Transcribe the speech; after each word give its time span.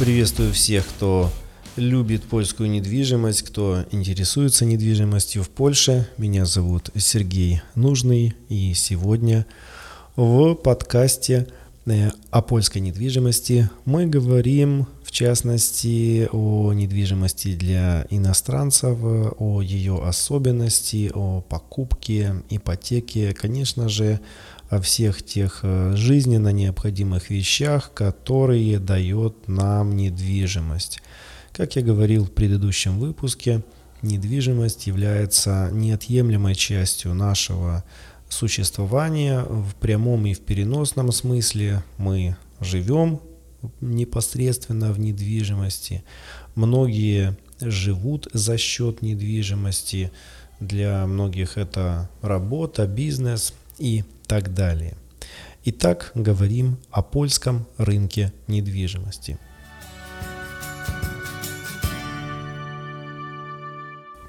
Приветствую 0.00 0.52
всех, 0.52 0.84
кто 0.88 1.30
любит 1.76 2.24
польскую 2.24 2.68
недвижимость, 2.68 3.42
кто 3.42 3.84
интересуется 3.92 4.64
недвижимостью 4.64 5.44
в 5.44 5.48
Польше. 5.48 6.08
Меня 6.18 6.46
зовут 6.46 6.90
Сергей 6.96 7.62
Нужный, 7.76 8.34
и 8.48 8.74
сегодня 8.74 9.46
в 10.16 10.54
подкасте 10.56 11.46
э, 11.86 12.10
о 12.32 12.42
польской 12.42 12.80
недвижимости 12.80 13.70
мы 13.84 14.06
говорим 14.06 14.88
в 15.04 15.12
частности 15.12 16.28
о 16.32 16.72
недвижимости 16.72 17.54
для 17.54 18.04
иностранцев, 18.10 18.98
о 19.00 19.62
ее 19.62 20.02
особенности, 20.02 21.12
о 21.14 21.40
покупке, 21.40 22.42
ипотеке, 22.50 23.32
конечно 23.32 23.88
же, 23.88 24.18
о 24.74 24.80
всех 24.80 25.24
тех 25.24 25.60
э, 25.62 25.94
жизненно 25.94 26.48
необходимых 26.48 27.30
вещах, 27.30 27.92
которые 27.94 28.78
дает 28.78 29.48
нам 29.48 29.96
недвижимость. 29.96 31.00
Как 31.52 31.76
я 31.76 31.82
говорил 31.82 32.24
в 32.24 32.32
предыдущем 32.32 32.98
выпуске, 32.98 33.62
недвижимость 34.02 34.86
является 34.86 35.70
неотъемлемой 35.72 36.54
частью 36.54 37.14
нашего 37.14 37.84
существования 38.28 39.42
в 39.42 39.74
прямом 39.76 40.26
и 40.26 40.34
в 40.34 40.40
переносном 40.40 41.12
смысле. 41.12 41.84
Мы 41.96 42.36
живем 42.60 43.20
непосредственно 43.80 44.92
в 44.92 44.98
недвижимости. 44.98 46.02
Многие 46.54 47.36
живут 47.60 48.28
за 48.32 48.58
счет 48.58 49.02
недвижимости. 49.02 50.10
Для 50.60 51.06
многих 51.06 51.56
это 51.56 52.10
работа, 52.22 52.86
бизнес 52.86 53.54
и 53.78 54.04
так 54.26 54.54
далее. 54.54 54.94
Итак, 55.64 56.12
говорим 56.14 56.78
о 56.90 57.02
польском 57.02 57.66
рынке 57.78 58.32
недвижимости. 58.48 59.38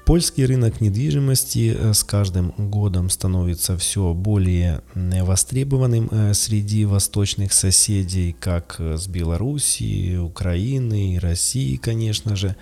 Польский 0.06 0.46
рынок 0.46 0.80
недвижимости 0.80 1.76
э, 1.76 1.92
с 1.92 2.04
каждым 2.04 2.52
годом 2.56 3.10
становится 3.10 3.76
все 3.76 4.14
более 4.14 4.82
востребованным 4.94 6.08
э, 6.12 6.32
среди 6.32 6.84
восточных 6.84 7.52
соседей, 7.52 8.32
как 8.38 8.76
э, 8.78 8.98
с 8.98 9.08
Белоруссией, 9.08 10.18
Украины 10.18 11.14
и 11.14 11.18
России, 11.18 11.74
конечно 11.74 12.36
же. 12.36 12.54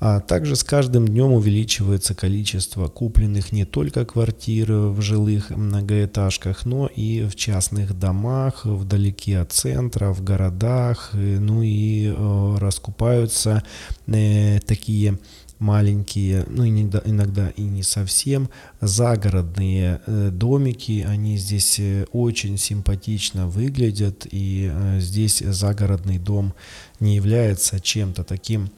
А 0.00 0.20
также 0.20 0.56
с 0.56 0.64
каждым 0.64 1.06
днем 1.06 1.32
увеличивается 1.32 2.14
количество 2.14 2.88
купленных 2.88 3.52
не 3.52 3.66
только 3.66 4.06
квартир 4.06 4.72
в 4.72 5.02
жилых 5.02 5.50
многоэтажках, 5.50 6.64
но 6.64 6.86
и 6.86 7.24
в 7.24 7.36
частных 7.36 7.98
домах, 7.98 8.64
вдалеке 8.64 9.40
от 9.40 9.52
центра, 9.52 10.14
в 10.14 10.24
городах, 10.24 11.10
ну 11.12 11.60
и 11.62 12.10
раскупаются 12.58 13.62
такие 14.06 15.18
маленькие, 15.58 16.44
ну 16.48 16.66
иногда, 16.66 16.77
иногда 16.82 17.48
и 17.50 17.62
не 17.62 17.82
совсем, 17.82 18.48
загородные 18.80 20.00
э, 20.06 20.30
домики, 20.30 21.04
они 21.08 21.36
здесь 21.36 21.78
э, 21.78 22.06
очень 22.12 22.58
симпатично 22.58 23.46
выглядят, 23.46 24.26
и 24.30 24.70
э, 24.72 25.00
здесь 25.00 25.38
загородный 25.38 26.18
дом 26.18 26.54
не 27.00 27.16
является 27.16 27.80
чем-то 27.80 28.24
таким 28.24 28.70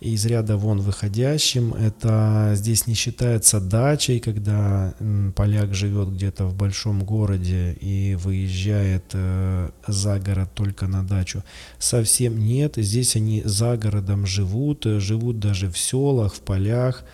из 0.00 0.26
ряда 0.26 0.56
вон 0.56 0.80
выходящим. 0.80 1.74
Это 1.74 2.52
здесь 2.54 2.86
не 2.86 2.94
считается 2.94 3.60
дачей, 3.60 4.20
когда 4.20 4.94
поляк 5.34 5.74
живет 5.74 6.12
где-то 6.12 6.46
в 6.46 6.54
большом 6.54 7.04
городе 7.04 7.76
и 7.80 8.16
выезжает 8.16 9.04
э, 9.12 9.70
за 9.86 10.20
город 10.20 10.50
только 10.54 10.86
на 10.86 11.02
дачу. 11.02 11.42
Совсем 11.78 12.38
нет. 12.38 12.74
Здесь 12.76 13.16
они 13.16 13.42
за 13.44 13.76
городом 13.76 14.26
живут, 14.26 14.84
живут 14.84 15.38
даже 15.40 15.70
в 15.70 15.76
селах, 15.78 16.34
в 16.34 16.40
полях, 16.40 17.04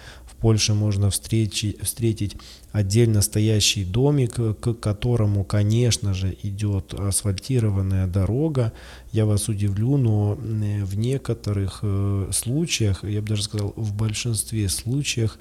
Польше 0.45 0.75
можно 0.75 1.09
встретить, 1.09 1.81
встретить 1.81 2.37
отдельно 2.71 3.23
стоящий 3.23 3.83
домик, 3.83 4.35
к 4.35 4.75
которому, 4.75 5.43
конечно 5.43 6.13
же, 6.13 6.37
идет 6.43 6.93
асфальтированная 6.93 8.07
дорога. 8.07 8.75
Я 9.11 9.25
вас 9.25 9.49
удивлю, 9.49 9.97
но 9.97 10.35
в 10.35 10.97
некоторых 10.99 11.79
э, 11.81 12.29
случаях, 12.31 13.05
я 13.05 13.23
бы 13.23 13.29
даже 13.29 13.45
сказал, 13.45 13.73
в 13.75 13.95
большинстве 13.95 14.69
случаев, 14.69 15.39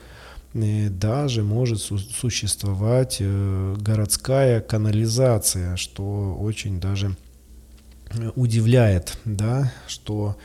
э, 0.53 0.87
даже 0.87 1.43
может 1.43 1.81
существовать 1.81 3.17
э, 3.19 3.75
городская 3.77 4.61
канализация, 4.61 5.75
что 5.75 6.37
очень 6.39 6.79
даже 6.79 7.17
удивляет, 8.35 9.17
да, 9.25 9.73
что 9.85 10.37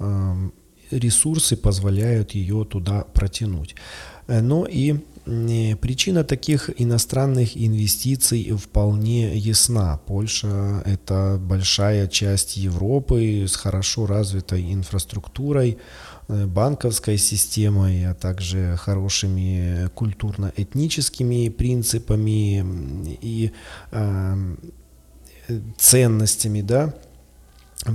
эм, 0.00 0.52
ресурсы 0.92 1.56
позволяют 1.56 2.32
ее 2.32 2.64
туда 2.64 3.04
протянуть. 3.14 3.74
Э, 4.26 4.40
но 4.40 4.66
и 4.66 4.96
причина 5.80 6.24
таких 6.24 6.70
иностранных 6.80 7.56
инвестиций 7.56 8.50
вполне 8.56 9.36
ясна. 9.36 10.00
Польша– 10.06 10.82
это 10.86 11.38
большая 11.40 12.08
часть 12.08 12.56
Европы 12.56 13.46
с 13.46 13.54
хорошо 13.54 14.06
развитой 14.06 14.72
инфраструктурой, 14.72 15.78
э, 16.28 16.46
банковской 16.46 17.18
системой, 17.18 18.10
а 18.10 18.14
также 18.14 18.76
хорошими 18.78 19.88
культурно-этническими 19.94 21.50
принципами 21.50 22.64
и 23.20 23.52
э, 23.92 24.56
ценностями, 25.76 26.62
да, 26.62 26.94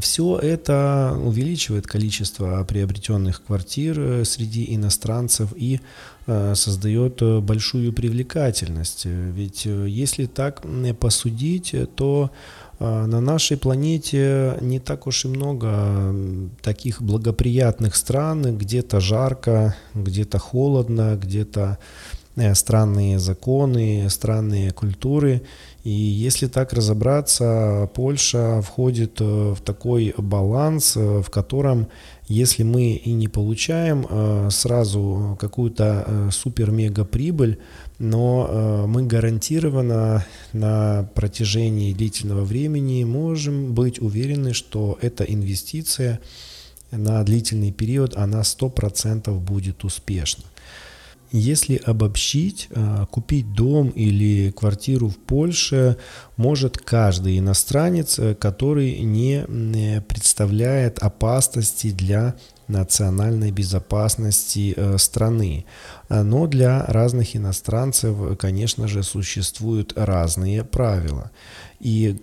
все 0.01 0.37
это 0.37 1.17
увеличивает 1.23 1.87
количество 1.87 2.63
приобретенных 2.65 3.41
квартир 3.43 3.99
э, 3.99 4.25
среди 4.25 4.75
иностранцев 4.75 5.53
и 5.55 5.79
э, 6.25 6.55
создает 6.55 7.21
э, 7.21 7.39
большую 7.39 7.93
привлекательность. 7.93 9.05
Ведь 9.05 9.65
если 9.65 10.25
так 10.25 10.63
посудить, 10.99 11.73
то 11.95 12.31
на 12.79 13.21
нашей 13.21 13.57
планете 13.57 14.55
не 14.61 14.79
так 14.79 15.07
уж 15.07 15.25
и 15.25 15.27
много 15.29 16.13
таких 16.61 17.01
благоприятных 17.01 17.95
стран, 17.95 18.55
где-то 18.55 18.99
жарко, 18.99 19.75
где-то 19.95 20.37
холодно, 20.37 21.17
где-то 21.19 21.79
странные 22.53 23.19
законы, 23.19 24.07
странные 24.09 24.71
культуры. 24.71 25.41
И 25.83 25.89
если 25.89 26.47
так 26.47 26.73
разобраться, 26.73 27.89
Польша 27.93 28.61
входит 28.61 29.21
э, 29.21 29.55
в 29.57 29.61
такой 29.61 30.13
баланс, 30.17 30.97
э, 30.97 31.21
в 31.21 31.29
котором, 31.29 31.87
если 32.27 32.63
мы 32.63 32.91
и 32.91 33.13
не 33.13 33.29
получаем 33.29 34.05
э, 34.09 34.49
сразу 34.51 35.37
какую-то 35.39 36.29
супер-мега 36.31 37.05
прибыль, 37.05 37.59
но 37.99 38.85
мы 38.85 39.07
гарантированно 39.07 40.25
на 40.53 41.09
протяжении 41.15 41.93
длительного 41.93 42.43
времени 42.43 43.03
можем 43.05 43.73
быть 43.73 43.99
уверены, 43.99 44.53
что 44.53 44.99
эта 45.01 45.23
инвестиция 45.23 46.19
на 46.91 47.23
длительный 47.23 47.71
период, 47.71 48.15
она 48.15 48.41
100% 48.41 49.31
будет 49.39 49.83
успешна. 49.83 50.43
Если 51.31 51.75
обобщить, 51.75 52.69
а, 52.71 53.05
купить 53.07 53.51
дом 53.53 53.89
или 53.89 54.51
квартиру 54.51 55.09
в 55.09 55.17
Польше 55.17 55.97
может 56.37 56.77
каждый 56.77 57.37
иностранец, 57.39 58.17
э, 58.19 58.33
который 58.35 58.99
не 58.99 59.45
э, 59.47 60.01
представляет 60.01 60.99
опасности 60.99 61.91
для 61.91 62.35
национальной 62.67 63.51
безопасности 63.51 64.73
э, 64.75 64.97
страны. 64.97 65.65
Но 66.09 66.47
для 66.47 66.85
разных 66.85 67.35
иностранцев, 67.35 68.37
конечно 68.37 68.87
же, 68.87 69.03
существуют 69.03 69.93
разные 69.95 70.63
правила. 70.63 71.31
И 71.79 72.15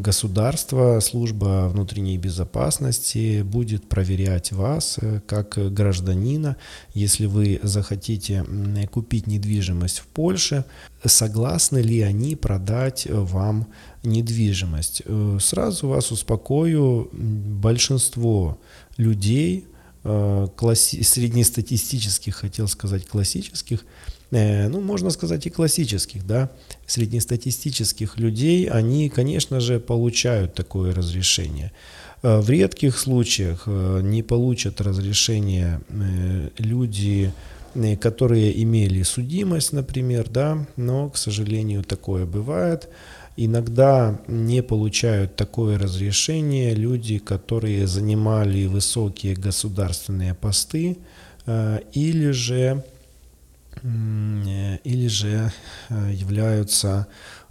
государство, 0.00 0.98
служба 1.00 1.68
внутренней 1.68 2.16
безопасности 2.16 3.42
будет 3.42 3.86
проверять 3.86 4.50
вас 4.52 4.98
э, 5.00 5.20
как 5.26 5.58
гражданина, 5.74 6.56
если 6.94 7.26
вы 7.26 7.60
захотите 7.62 8.46
купить 8.90 9.26
недвижимость 9.26 9.98
в 9.98 10.06
Польше, 10.06 10.64
согласны 11.04 11.78
ли 11.78 12.00
они 12.00 12.34
продать 12.34 13.06
вам 13.10 13.66
недвижимость. 14.02 15.02
Э, 15.04 15.38
сразу 15.38 15.88
вас 15.88 16.10
успокою, 16.10 17.10
большинство 17.12 18.58
людей, 18.96 19.66
э, 20.04 20.48
класси- 20.56 21.02
среднестатистических, 21.02 22.36
хотел 22.36 22.68
сказать 22.68 23.06
классических, 23.06 23.84
ну, 24.30 24.80
можно 24.80 25.10
сказать, 25.10 25.46
и 25.46 25.50
классических, 25.50 26.26
да, 26.26 26.50
среднестатистических 26.86 28.18
людей, 28.18 28.68
они, 28.68 29.08
конечно 29.08 29.60
же, 29.60 29.80
получают 29.80 30.54
такое 30.54 30.94
разрешение. 30.94 31.72
Э, 32.22 32.40
в 32.40 32.50
редких 32.50 32.98
случаях 32.98 33.62
э, 33.66 34.00
не 34.02 34.22
получат 34.22 34.80
разрешение 34.80 35.80
люди, 36.58 37.32
которые 38.00 38.62
имели 38.62 39.02
судимость, 39.02 39.72
например, 39.72 40.28
да, 40.28 40.66
но, 40.76 41.10
к 41.10 41.16
сожалению, 41.16 41.84
такое 41.84 42.26
бывает. 42.26 42.88
Иногда 43.36 44.20
не 44.26 44.62
получают 44.62 45.36
такое 45.36 45.78
разрешение 45.78 46.74
люди, 46.74 47.18
которые 47.18 47.86
занимали 47.86 48.66
высокие 48.66 49.36
государственные 49.36 50.34
посты 50.34 50.96
или 51.92 52.30
же, 52.32 52.82
или 53.82 55.08
же 55.08 55.52
являются 55.90 57.06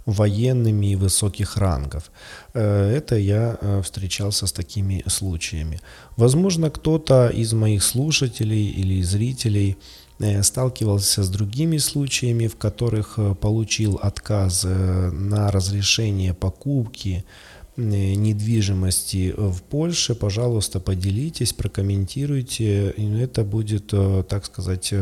военными 0.06 0.94
высоких 0.94 1.56
рангов. 1.56 2.10
Это 2.54 3.16
я 3.16 3.58
встречался 3.82 4.46
с 4.46 4.52
такими 4.52 5.02
случаями. 5.06 5.80
Возможно, 6.16 6.70
кто-то 6.70 7.28
из 7.28 7.52
моих 7.52 7.82
слушателей 7.82 8.68
или 8.70 9.02
зрителей 9.02 9.76
Э, 10.20 10.42
сталкивался 10.42 11.22
с 11.22 11.28
другими 11.28 11.78
случаями, 11.78 12.48
в 12.48 12.56
которых 12.56 13.14
э, 13.18 13.34
получил 13.34 14.00
отказ 14.02 14.64
э, 14.64 15.10
на 15.12 15.50
разрешение 15.52 16.34
покупки 16.34 17.24
недвижимости 17.78 19.32
в 19.36 19.62
Польше, 19.62 20.14
пожалуйста, 20.14 20.80
поделитесь, 20.80 21.52
прокомментируйте. 21.52 22.90
Это 22.90 23.44
будет, 23.44 23.94
так 24.28 24.44
сказать, 24.44 24.92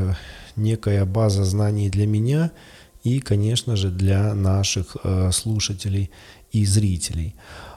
некая 0.54 1.04
база 1.04 1.44
знаний 1.44 1.90
для 1.90 2.06
меня 2.06 2.52
и, 3.02 3.18
конечно 3.20 3.76
же, 3.76 3.90
для 3.90 4.34
наших 4.34 4.96
слушателей 5.32 6.10
и 6.52 6.64
зрителей. 6.64 7.34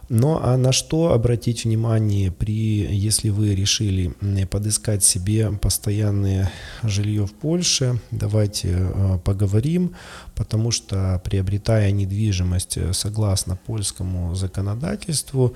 Но 0.09 0.39
а 0.44 0.57
на 0.57 0.71
что 0.71 1.13
обратить 1.13 1.65
внимание 1.65 2.31
при, 2.31 2.88
если 2.91 3.29
вы 3.29 3.53
решили 3.53 4.15
подыскать 4.45 5.03
себе 5.03 5.51
постоянное 5.51 6.51
жилье 6.81 7.27
в 7.27 7.33
Польше? 7.33 8.00
Давайте 8.09 8.69
э, 8.71 9.19
поговорим, 9.23 9.94
потому 10.35 10.71
что 10.71 11.21
приобретая 11.23 11.91
недвижимость 11.91 12.77
э, 12.77 12.91
согласно 12.94 13.56
польскому 13.56 14.33
законодательству, 14.33 15.56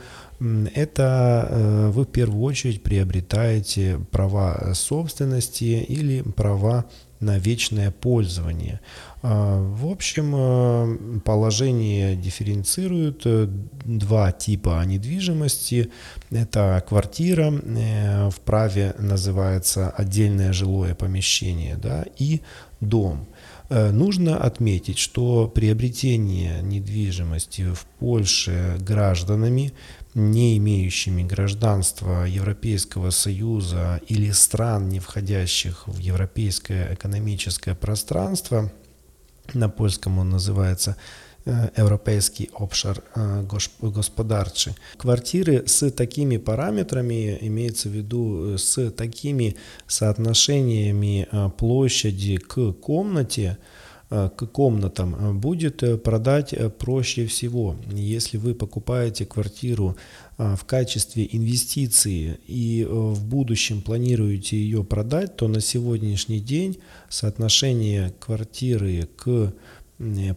это 0.75 1.47
э, 1.49 1.89
вы 1.89 2.03
в 2.03 2.09
первую 2.09 2.43
очередь 2.43 2.83
приобретаете 2.83 3.99
права 4.11 4.73
собственности 4.75 5.63
или 5.63 6.21
права 6.21 6.85
на 7.19 7.39
вечное 7.39 7.89
пользование. 7.89 8.81
А, 9.25 9.57
в 9.57 9.87
общем, 9.87 10.33
э, 10.35 11.19
положение 11.23 12.17
дифференцирует 12.17 13.21
э, 13.23 13.47
два 13.85 14.33
типа 14.33 14.83
недвижимости. 14.85 15.91
Это 16.29 16.83
квартира, 16.85 17.49
э, 17.53 18.29
в 18.29 18.41
праве 18.41 18.93
называется 18.99 19.89
отдельное 19.91 20.51
жилое 20.51 20.93
помещение, 20.93 21.77
да, 21.77 22.05
и 22.19 22.41
дом. 22.81 23.25
Нужно 23.69 24.37
отметить, 24.37 24.99
что 24.99 25.47
приобретение 25.47 26.61
недвижимости 26.61 27.73
в 27.73 27.85
Польше 27.97 28.75
гражданами 28.79 29.73
не 30.13 30.57
имеющими 30.57 31.23
гражданства 31.23 32.25
Европейского 32.25 33.09
Союза 33.09 33.99
или 34.07 34.29
стран, 34.31 34.89
не 34.89 34.99
входящих 34.99 35.87
в 35.87 35.97
европейское 35.97 36.93
экономическое 36.93 37.73
пространство, 37.73 38.71
на 39.53 39.69
польском 39.69 40.19
он 40.19 40.29
называется 40.29 40.95
Европейский 41.45 42.49
обшар 42.57 43.03
господарчий. 43.81 44.71
Квартиры 44.97 45.63
с 45.67 45.91
такими 45.91 46.37
параметрами, 46.37 47.37
имеется 47.41 47.89
в 47.89 47.91
виду 47.91 48.57
с 48.57 48.91
такими 48.91 49.57
соотношениями 49.85 51.27
площади 51.57 52.37
к 52.37 52.71
комнате, 52.71 53.57
Э, 54.13 54.29
к 54.29 54.45
комнатам 54.45 55.15
э, 55.15 55.33
будет 55.33 55.81
э, 55.81 55.97
продать 55.97 56.53
проще 56.77 57.25
всего. 57.25 57.75
Если 57.91 58.37
вы 58.37 58.53
покупаете 58.53 59.25
квартиру 59.25 59.95
в 60.37 60.65
качестве 60.65 61.27
инвестиции 61.31 62.39
и 62.47 62.87
в 62.89 63.23
будущем 63.25 63.81
планируете 63.81 64.57
ее 64.57 64.83
продать, 64.83 65.35
то 65.35 65.47
на 65.47 65.61
сегодняшний 65.61 66.39
день 66.39 66.79
соотношение 67.09 68.13
квартиры 68.19 69.07
к 69.15 69.53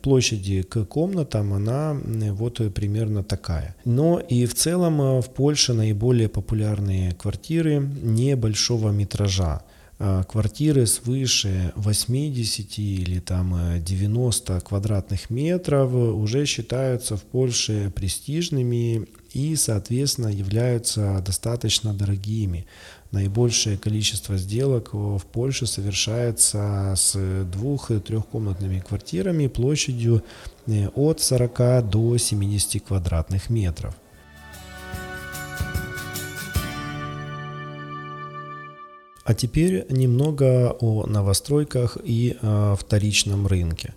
площади 0.03 0.63
к 0.63 0.85
комнатам, 0.85 1.53
она 1.53 1.97
вот 2.33 2.61
примерно 2.75 3.25
такая. 3.25 3.75
Но 3.85 4.21
и 4.21 4.47
в 4.47 4.55
целом 4.55 5.21
в 5.21 5.31
Польше 5.31 5.73
наиболее 5.73 6.29
популярные 6.29 7.13
квартиры 7.13 7.79
небольшого 8.03 8.91
метража. 8.91 9.63
А, 9.99 10.25
квартиры 10.25 10.87
свыше 10.87 11.73
80 11.75 12.79
или 12.79 13.19
там 13.19 13.83
90 13.83 14.53
э, 14.53 14.61
квадратных 14.61 15.31
метров 15.31 15.91
уже 15.95 16.45
считаются 16.45 17.17
в 17.17 17.23
Польше 17.23 17.91
престижными 17.95 19.07
и, 19.37 19.55
соответственно, 19.55 20.29
являются 20.29 21.23
достаточно 21.25 21.93
дорогими. 21.93 22.67
Наибольшее 23.11 23.77
количество 23.77 24.39
сделок 24.39 24.95
в 24.95 25.23
Польше 25.31 25.67
совершается 25.67 26.95
с 26.97 27.15
двух-трехкомнатными 27.45 28.81
квартирами 28.81 29.49
площадью 29.49 30.23
э, 30.67 30.89
от 30.89 31.21
40 31.21 31.91
до 31.91 32.17
70 32.17 32.83
квадратных 32.83 33.51
метров. 33.51 33.95
А 39.25 39.35
теперь 39.35 39.85
немного 39.91 40.77
о 40.81 41.05
новостройках 41.07 41.99
и 42.03 42.39
э, 42.41 42.77
вторичном 42.79 43.47
рынке. 43.47 43.93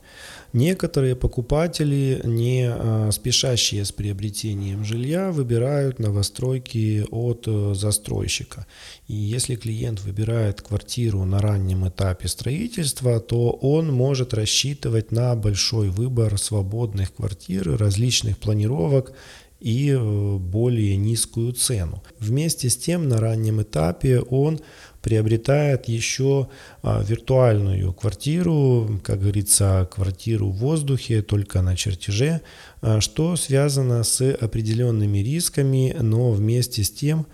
Некоторые 0.54 1.16
покупатели, 1.16 2.22
не 2.24 2.68
э, 2.68 3.12
спешащие 3.12 3.86
с 3.86 3.92
приобретением 3.92 4.84
жилья, 4.84 5.31
выбирают 5.31 6.00
новостройки 6.00 7.06
от 7.12 7.44
э, 7.48 7.74
застройщика. 7.75 8.66
И 9.07 9.13
если 9.13 9.56
клиент 9.56 10.01
выбирает 10.01 10.62
квартиру 10.62 11.24
на 11.24 11.40
раннем 11.40 11.88
этапе 11.88 12.28
строительства, 12.28 13.19
то 13.19 13.51
он 13.51 13.94
может 13.94 14.34
рассчитывать 14.34 15.12
на 15.12 15.36
большой 15.36 15.90
выбор 15.90 16.40
свободных 16.40 17.13
квартир, 17.13 17.78
различных 17.78 18.40
планировок 18.40 19.13
и 19.60 19.95
более 20.40 20.95
низкую 20.95 21.54
цену. 21.54 22.02
Вместе 22.18 22.69
с 22.69 22.78
тем 22.78 23.07
на 23.07 23.19
раннем 23.19 23.62
этапе 23.62 24.19
он 24.19 24.62
приобретает 25.09 25.88
еще 25.88 26.50
а, 26.83 27.01
виртуальную 27.01 27.94
квартиру, 27.94 29.01
как 29.03 29.21
говорится, 29.21 29.89
квартиру 29.91 30.50
в 30.50 30.57
воздухе, 30.57 31.23
только 31.23 31.63
на 31.63 31.75
чертеже, 31.75 32.41
а, 32.81 33.01
что 33.01 33.35
связано 33.35 34.03
с 34.03 34.21
определенными 34.21 35.17
рисками, 35.17 35.95
но 36.00 36.29
вместе 36.29 36.83
с 36.83 36.91
тем 36.91 37.25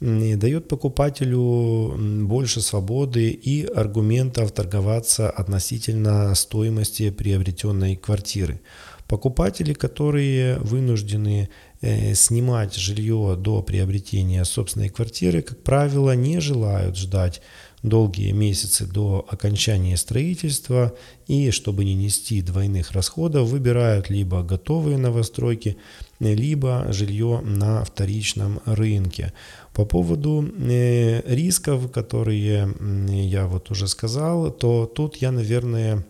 дает 0.00 0.68
покупателю 0.68 1.94
больше 2.24 2.62
свободы 2.62 3.28
и 3.28 3.66
аргументов 3.66 4.52
торговаться 4.52 5.28
относительно 5.28 6.34
стоимости 6.34 7.10
приобретенной 7.10 7.96
квартиры. 7.96 8.60
Покупатели, 9.06 9.74
которые 9.74 10.58
вынуждены 10.58 11.48
снимать 11.80 12.74
жилье 12.74 13.36
до 13.38 13.62
приобретения 13.62 14.44
собственной 14.44 14.88
квартиры, 14.88 15.42
как 15.42 15.62
правило, 15.62 16.14
не 16.14 16.40
желают 16.40 16.96
ждать 16.96 17.40
долгие 17.82 18.32
месяцы 18.32 18.86
до 18.86 19.24
окончания 19.28 19.96
строительства 19.96 20.94
и, 21.26 21.50
чтобы 21.50 21.84
не 21.84 21.94
нести 21.94 22.42
двойных 22.42 22.92
расходов, 22.92 23.48
выбирают 23.48 24.10
либо 24.10 24.42
готовые 24.42 24.98
новостройки, 24.98 25.76
либо 26.18 26.86
жилье 26.90 27.40
на 27.42 27.84
вторичном 27.84 28.60
рынке. 28.64 29.32
По 29.74 29.84
поводу 29.84 30.44
э, 30.58 31.22
рисков, 31.32 31.90
которые 31.92 32.74
я 33.08 33.46
вот 33.46 33.70
уже 33.70 33.86
сказал, 33.86 34.50
то 34.50 34.86
тут 34.86 35.16
я, 35.18 35.30
наверное, 35.30 36.04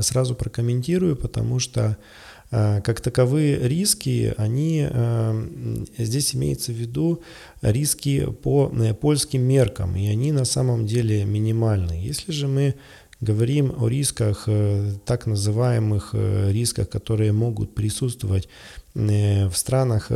сразу 0.00 0.34
прокомментирую, 0.34 1.14
потому 1.16 1.60
что 1.60 1.96
Э, 1.96 1.96
как 2.54 3.00
таковые 3.00 3.68
риски, 3.68 4.32
они 4.36 4.86
э, 4.88 5.84
здесь 5.98 6.36
имеется 6.36 6.70
в 6.72 6.76
виду 6.76 7.22
риски 7.62 8.26
по 8.42 8.70
э, 8.72 8.94
польским 8.94 9.42
меркам, 9.42 9.96
и 9.96 10.06
они 10.06 10.30
на 10.30 10.44
самом 10.44 10.86
деле 10.86 11.24
минимальны. 11.24 11.94
Если 11.94 12.30
же 12.30 12.46
мы 12.46 12.74
говорим 13.20 13.74
о 13.78 13.88
рисках, 13.88 14.48
так 15.04 15.26
называемых 15.26 16.14
рисках, 16.14 16.90
которые 16.90 17.32
могут 17.32 17.74
присутствовать 17.74 18.48
в 18.94 19.52
странах 19.54 20.12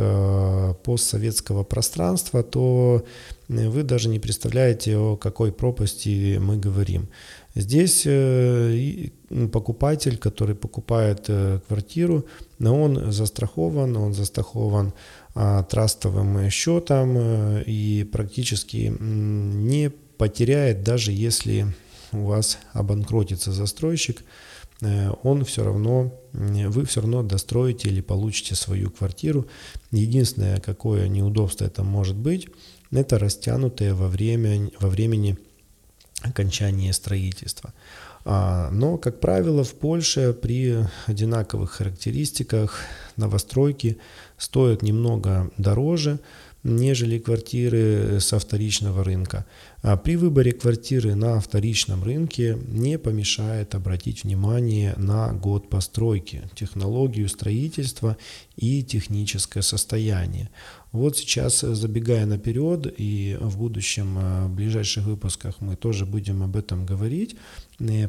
постсоветского 0.83 1.63
пространства, 1.63 2.43
то 2.43 3.03
вы 3.49 3.83
даже 3.83 4.07
не 4.07 4.19
представляете, 4.19 4.95
о 4.95 5.17
какой 5.17 5.51
пропасти 5.51 6.37
мы 6.39 6.55
говорим. 6.55 7.09
Здесь 7.55 8.03
э, 8.05 9.09
покупатель, 9.51 10.17
который 10.17 10.55
покупает 10.55 11.25
э, 11.27 11.59
квартиру, 11.67 12.25
он 12.59 13.11
застрахован, 13.11 13.97
он 13.97 14.13
застрахован 14.13 14.93
а, 15.33 15.63
трастовым 15.63 16.49
счетом 16.49 17.15
э, 17.17 17.63
и 17.65 18.07
практически 18.11 18.93
не 18.99 19.89
потеряет, 19.89 20.83
даже 20.83 21.11
если 21.11 21.65
у 22.11 22.25
вас 22.25 22.59
обанкротится 22.73 23.51
застройщик, 23.51 24.23
он 24.81 25.43
все 25.43 25.63
равно, 25.63 26.13
вы 26.31 26.85
все 26.85 27.01
равно 27.01 27.23
достроите 27.23 27.89
или 27.89 28.01
получите 28.01 28.55
свою 28.55 28.89
квартиру. 28.89 29.47
Единственное, 29.91 30.59
какое 30.59 31.07
неудобство 31.07 31.65
это 31.65 31.83
может 31.83 32.15
быть, 32.15 32.47
это 32.91 33.19
растянутое 33.19 33.93
во, 33.93 34.07
время, 34.07 34.69
во 34.79 34.89
времени 34.89 35.37
окончания 36.21 36.93
строительства. 36.93 37.73
А, 38.25 38.69
но, 38.71 38.97
как 38.97 39.19
правило, 39.19 39.63
в 39.63 39.73
Польше 39.73 40.33
при 40.33 40.85
одинаковых 41.07 41.71
характеристиках 41.71 42.81
новостройки 43.15 43.97
стоят 44.37 44.81
немного 44.81 45.49
дороже, 45.57 46.19
нежели 46.63 47.17
квартиры 47.19 48.19
со 48.19 48.37
вторичного 48.39 49.03
рынка. 49.03 49.45
А 49.81 49.95
при 49.95 50.17
выборе 50.17 50.51
квартиры 50.51 51.15
на 51.15 51.39
вторичном 51.39 52.03
рынке 52.03 52.57
не 52.67 52.97
помешает 52.97 53.75
обратить 53.75 54.23
внимание 54.23 54.93
на 54.97 55.31
год 55.33 55.69
постройки, 55.69 56.43
технологию 56.55 57.29
строительства 57.29 58.17
и 58.57 58.83
техническое 58.83 59.61
состояние. 59.61 60.49
Вот 60.91 61.17
сейчас, 61.17 61.59
забегая 61.61 62.25
наперед, 62.25 62.93
и 62.97 63.37
в 63.39 63.57
будущем, 63.57 64.17
э, 64.17 64.45
в 64.47 64.55
ближайших 64.55 65.05
выпусках 65.05 65.61
мы 65.61 65.75
тоже 65.75 66.05
будем 66.05 66.43
об 66.43 66.57
этом 66.57 66.85
говорить, 66.85 67.35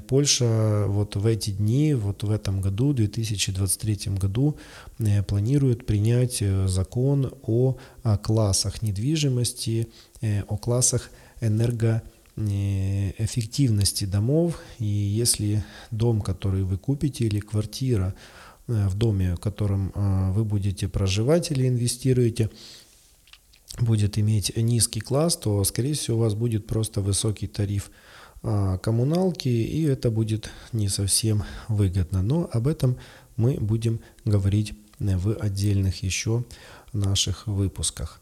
Польша 0.09 0.85
вот 0.89 1.17
в 1.17 1.27
эти 1.27 1.51
дни, 1.51 1.95
вот 1.95 2.23
в 2.23 2.31
этом 2.31 2.61
году, 2.61 2.93
2023 2.93 4.19
году, 4.19 4.57
э, 4.99 5.23
планирует 5.23 5.87
принять 5.87 6.43
закон 6.67 7.33
о, 7.43 7.79
классах 8.23 8.83
недвижимости, 8.83 9.89
о 10.23 10.57
классах 10.57 11.11
энергоэффективности 11.41 14.07
домов. 14.07 14.61
И 14.79 14.85
если 14.85 15.65
дом, 15.91 16.21
который 16.21 16.65
вы 16.65 16.77
купите, 16.77 17.25
или 17.27 17.41
квартира, 17.41 18.15
Э, 18.71 18.89
в 18.89 18.95
доме, 18.95 19.35
в 19.35 19.41
котором 19.41 19.93
э, 19.95 20.31
вы 20.33 20.45
будете 20.45 20.89
проживать 20.89 21.51
или 21.51 21.67
инвестируете, 21.67 22.51
будет 23.81 24.19
иметь 24.19 24.57
низкий 24.57 25.01
класс, 25.01 25.37
то, 25.37 25.63
скорее 25.65 25.95
всего, 25.95 26.19
у 26.19 26.21
вас 26.21 26.35
будет 26.35 26.67
просто 26.67 27.01
высокий 27.01 27.49
тариф 27.49 27.89
э, 27.89 27.91
коммуналки, 28.43 29.49
и 29.49 29.85
это 29.85 30.11
будет 30.11 30.51
не 30.73 30.89
совсем 30.89 31.43
выгодно. 31.69 32.23
Но 32.23 32.49
об 32.53 32.67
этом 32.67 32.97
мы 33.37 33.59
будем 33.61 34.01
говорить 34.25 34.75
в 34.99 35.35
отдельных 35.35 36.03
еще 36.03 36.45
наших 36.93 37.47
выпусках. 37.47 38.21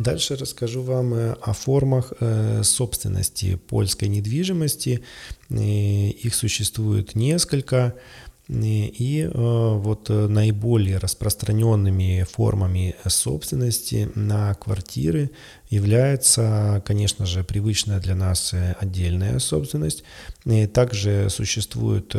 Дальше 0.00 0.36
расскажу 0.36 0.82
вам 0.82 1.12
э, 1.12 1.32
о 1.42 1.52
формах 1.52 2.14
э, 2.20 2.62
собственности 2.62 3.56
польской 3.56 4.08
недвижимости. 4.08 5.02
Э, 5.50 5.54
их 5.54 6.34
существует 6.34 7.14
несколько. 7.14 7.94
И 8.52 9.30
вот 9.32 10.08
наиболее 10.08 10.98
распространенными 10.98 12.26
формами 12.28 12.96
собственности 13.06 14.10
на 14.16 14.54
квартиры 14.54 15.30
является, 15.68 16.82
конечно 16.84 17.26
же, 17.26 17.44
привычная 17.44 18.00
для 18.00 18.16
нас 18.16 18.52
отдельная 18.80 19.38
собственность. 19.38 20.02
Также 20.72 21.28
существует, 21.30 22.12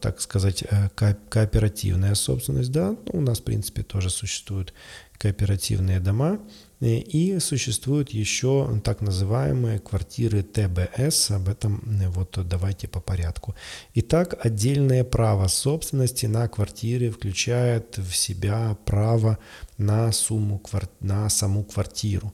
так 0.00 0.20
сказать, 0.20 0.64
кооперативная 0.96 2.16
собственность. 2.16 2.72
Да, 2.72 2.96
у 3.12 3.20
нас, 3.20 3.38
в 3.38 3.44
принципе, 3.44 3.84
тоже 3.84 4.10
существуют 4.10 4.74
кооперативные 5.18 6.00
дома. 6.00 6.40
Э, 6.80 6.98
и 6.98 7.38
существуют 7.40 8.10
еще 8.10 8.80
так 8.84 9.00
называемые 9.00 9.78
квартиры 9.78 10.42
ТБС. 10.42 11.30
Об 11.30 11.48
этом 11.48 11.82
э, 12.00 12.08
вот 12.08 12.38
давайте 12.46 12.88
по 12.88 13.00
порядку. 13.00 13.54
Итак, 13.94 14.34
отдельное 14.44 15.04
право 15.04 15.48
собственности 15.48 16.26
на 16.26 16.48
квартире 16.48 17.10
включает 17.10 17.98
в 17.98 18.14
себя 18.14 18.76
право 18.84 19.38
на, 19.78 20.12
сумму, 20.12 20.62
на 21.00 21.28
саму 21.28 21.64
квартиру. 21.64 22.32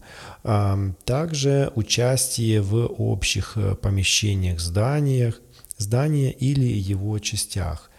Также 1.05 1.73
участие 1.75 2.61
в 2.61 2.87
общих 2.99 3.57
э, 3.57 3.75
помещениях, 3.75 4.61
зданиях, 4.61 5.41
здания 5.79 6.33
или 6.33 6.67
его 6.67 7.19
частях 7.19 7.91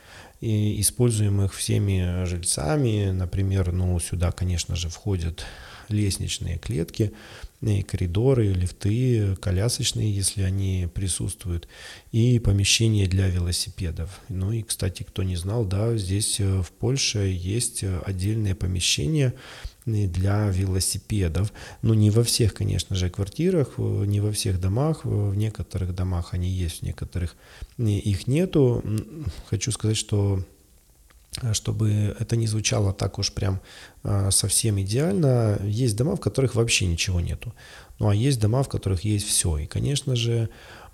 используемых 0.42 1.54
всеми 1.54 2.26
жильцами. 2.26 3.12
Например, 3.12 3.72
ну, 3.72 3.98
сюда, 4.00 4.32
конечно 4.32 4.76
же, 4.76 4.90
входят 4.90 5.46
лестничные 5.90 6.58
клетки, 6.58 7.12
коридоры, 7.88 8.48
лифты, 8.48 9.36
колясочные, 9.38 10.14
если 10.14 10.42
они 10.42 10.90
присутствуют, 10.94 11.68
и 12.12 12.40
помещения 12.40 13.08
для 13.08 13.28
велосипедов. 13.30 14.20
Ну 14.30 14.52
и, 14.52 14.64
кстати, 14.64 15.04
кто 15.04 15.24
не 15.24 15.38
знал, 15.38 15.66
да, 15.66 15.96
здесь 15.98 16.40
э, 16.40 16.62
в 16.62 16.72
Польше 16.72 17.20
есть 17.20 17.84
отдельное 18.06 18.54
помещение 18.54 19.34
для 19.86 20.50
велосипедов. 20.50 21.52
Ну, 21.82 21.94
не 21.94 22.10
во 22.10 22.24
всех, 22.24 22.54
конечно 22.54 22.96
же, 22.96 23.10
квартирах, 23.10 23.78
не 23.78 24.22
во 24.22 24.32
всех 24.32 24.60
домах. 24.60 25.04
В 25.04 25.36
некоторых 25.36 25.94
домах 25.94 26.34
они 26.34 26.50
есть, 26.50 26.80
в 26.80 26.84
некоторых 26.84 27.36
их 27.78 28.28
нету. 28.28 28.84
Хочу 29.50 29.72
сказать, 29.72 29.98
что 29.98 30.44
чтобы 31.54 32.16
это 32.20 32.36
не 32.36 32.48
звучало 32.48 32.94
так 32.94 33.20
уж 33.20 33.32
прям 33.34 33.60
а, 34.04 34.32
совсем 34.32 34.80
идеально, 34.80 35.60
есть 35.64 35.96
дома, 35.96 36.16
в 36.16 36.20
которых 36.20 36.56
вообще 36.56 36.86
ничего 36.86 37.20
нету. 37.20 37.54
Ну 38.00 38.10
а 38.10 38.16
есть 38.16 38.40
дома, 38.40 38.64
в 38.64 38.70
которых 38.70 39.04
есть 39.04 39.28
все. 39.28 39.58
И, 39.58 39.66
конечно 39.66 40.16
же, 40.16 40.50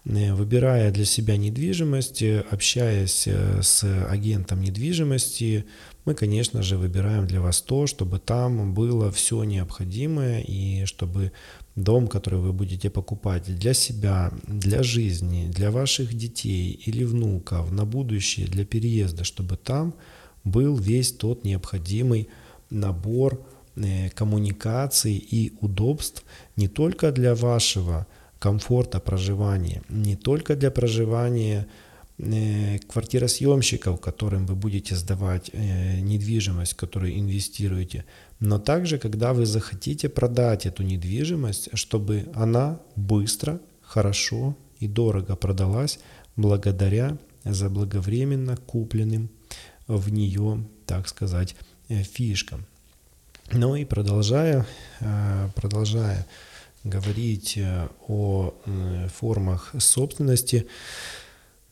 э, 0.05 0.33
выбирая 0.33 0.91
для 0.91 1.05
себя 1.05 1.37
недвижимость, 1.37 2.23
общаясь 2.51 3.27
э, 3.27 3.61
с 3.61 3.83
агентом 4.09 4.61
недвижимости, 4.61 5.65
мы, 6.05 6.15
конечно 6.15 6.63
же, 6.63 6.77
выбираем 6.77 7.27
для 7.27 7.41
вас 7.41 7.61
то, 7.61 7.85
чтобы 7.85 8.19
там 8.19 8.73
было 8.73 9.11
все 9.11 9.43
необходимое 9.43 10.41
и 10.41 10.85
чтобы 10.85 11.31
дом, 11.75 12.07
который 12.07 12.39
вы 12.39 12.53
будете 12.53 12.89
покупать 12.89 13.43
для 13.43 13.73
себя, 13.73 14.31
для 14.47 14.83
жизни, 14.83 15.47
для 15.47 15.71
ваших 15.71 16.13
детей 16.13 16.71
или 16.85 17.03
внуков 17.03 17.71
на 17.71 17.85
будущее, 17.85 18.47
для 18.47 18.65
переезда, 18.65 19.23
чтобы 19.23 19.57
там 19.57 19.93
был 20.43 20.75
весь 20.75 21.11
тот 21.11 21.43
необходимый 21.43 22.29
набор 22.69 23.45
э, 23.75 24.09
коммуникаций 24.09 25.15
и 25.15 25.53
удобств 25.61 26.23
не 26.55 26.67
только 26.67 27.11
для 27.11 27.35
вашего 27.35 28.07
комфорта 28.39 28.99
проживания, 28.99 29.81
не 29.89 30.15
только 30.15 30.55
для 30.55 30.71
проживания 30.71 31.67
э, 32.17 32.79
квартиросъемщиков, 32.79 33.99
которым 33.99 34.45
вы 34.45 34.55
будете 34.55 34.95
сдавать 34.95 35.49
э, 35.53 35.99
недвижимость, 35.99 36.73
которую 36.73 37.17
инвестируете, 37.19 38.05
но 38.39 38.59
также, 38.59 38.97
когда 38.97 39.33
вы 39.33 39.45
захотите 39.45 40.07
продать 40.09 40.65
эту 40.65 40.83
недвижимость, 40.83 41.69
чтобы 41.73 42.29
она 42.33 42.79
быстро, 42.95 43.59
хорошо 43.81 44.55
и 44.79 44.87
дорого 44.87 45.35
продалась 45.35 45.99
благодаря 46.35 47.17
заблаговременно 47.43 48.55
купленным 48.55 49.29
в 49.97 50.11
нее, 50.11 50.63
так 50.85 51.07
сказать, 51.07 51.55
э, 51.89 52.03
фишка. 52.03 52.59
Ну 53.51 53.75
и 53.75 53.83
продолжая, 53.83 54.65
э, 54.99 55.49
продолжая 55.55 56.25
говорить 56.83 57.57
э, 57.57 57.89
о 58.07 58.53
формах 59.13 59.73
собственности, 59.79 60.67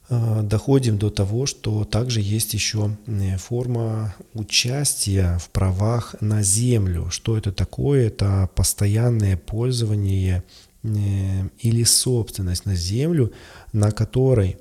доходим 0.10 0.98
до 0.98 1.10
того, 1.10 1.46
что 1.46 1.84
также 1.84 2.22
есть 2.22 2.54
еще 2.54 2.96
форма 3.38 4.16
участия 4.34 5.38
в 5.38 5.50
правах 5.50 6.16
на 6.22 6.44
землю. 6.44 7.10
Что 7.10 7.38
это 7.38 7.52
такое? 7.52 8.08
Это 8.08 8.50
постоянное 8.56 9.36
пользование 9.38 10.44
или 10.84 11.84
собственность 11.84 12.66
на 12.66 12.76
землю, 12.76 13.34
на 13.74 13.92
которой 13.92 14.58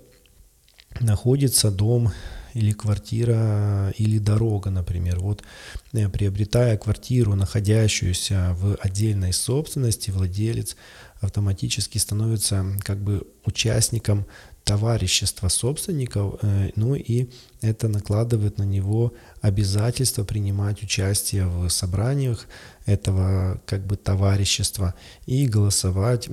находится 1.01 1.71
дом 1.71 2.13
или 2.57 2.73
квартира, 2.73 3.93
или 3.99 4.19
дорога, 4.19 4.71
например. 4.71 5.21
Вот 5.21 5.43
э, 5.93 6.09
приобретая 6.09 6.79
квартиру, 6.79 7.35
находящуюся 7.35 8.57
в 8.59 8.77
отдельной 8.77 9.33
собственности, 9.35 10.11
владелец 10.11 10.77
автоматически 11.21 11.99
становится 11.99 12.65
как 12.83 12.99
бы 12.99 13.27
участником 13.45 14.27
товарищества 14.67 15.49
собственников, 15.49 16.41
э, 16.43 16.71
ну 16.75 16.97
и 16.97 17.29
это 17.63 17.87
накладывает 17.87 18.59
на 18.59 18.65
него 18.65 19.13
обязательство 19.41 20.25
принимать 20.25 20.83
участие 20.83 21.47
в 21.47 21.69
собраниях 21.69 22.49
этого 22.85 23.61
как 23.65 23.87
бы 23.87 23.97
товарищества 23.97 24.95
и 25.25 25.47
голосовать 25.47 26.29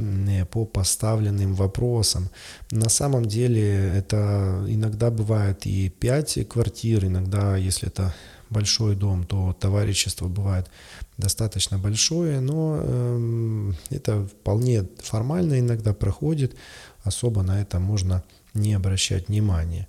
по 0.49 0.65
поставленным 0.65 1.53
вопросам. 1.53 2.29
На 2.71 2.89
самом 2.89 3.25
деле 3.25 3.93
это 3.95 4.65
иногда 4.67 5.11
бывает 5.11 5.67
и 5.67 5.89
5 5.89 6.47
квартир, 6.49 7.05
иногда, 7.05 7.55
если 7.55 7.87
это 7.87 8.15
большой 8.49 8.95
дом, 8.95 9.25
то 9.25 9.55
товарищество 9.59 10.27
бывает 10.27 10.69
достаточно 11.17 11.77
большое, 11.77 12.39
но 12.39 12.79
э, 12.81 13.71
это 13.91 14.25
вполне 14.25 14.85
формально 15.03 15.59
иногда 15.59 15.93
проходит, 15.93 16.55
особо 17.03 17.43
на 17.43 17.61
это 17.61 17.79
можно 17.79 18.23
не 18.53 18.73
обращать 18.73 19.27
внимания. 19.27 19.87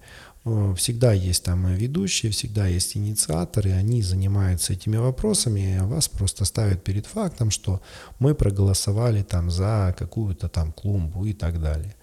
Всегда 0.76 1.14
есть 1.14 1.44
там 1.44 1.74
ведущие, 1.74 2.30
всегда 2.30 2.66
есть 2.66 2.98
инициаторы, 2.98 3.72
они 3.72 4.02
занимаются 4.02 4.74
этими 4.74 4.98
вопросами, 4.98 5.78
а 5.80 5.86
вас 5.86 6.08
просто 6.08 6.44
ставят 6.44 6.84
перед 6.84 7.06
фактом, 7.06 7.50
что 7.50 7.80
мы 8.18 8.34
проголосовали 8.34 9.22
там 9.22 9.50
за 9.50 9.94
какую-то 9.98 10.48
там 10.48 10.72
клумбу 10.72 11.24
и 11.24 11.32
так 11.32 11.62
далее. 11.62 11.94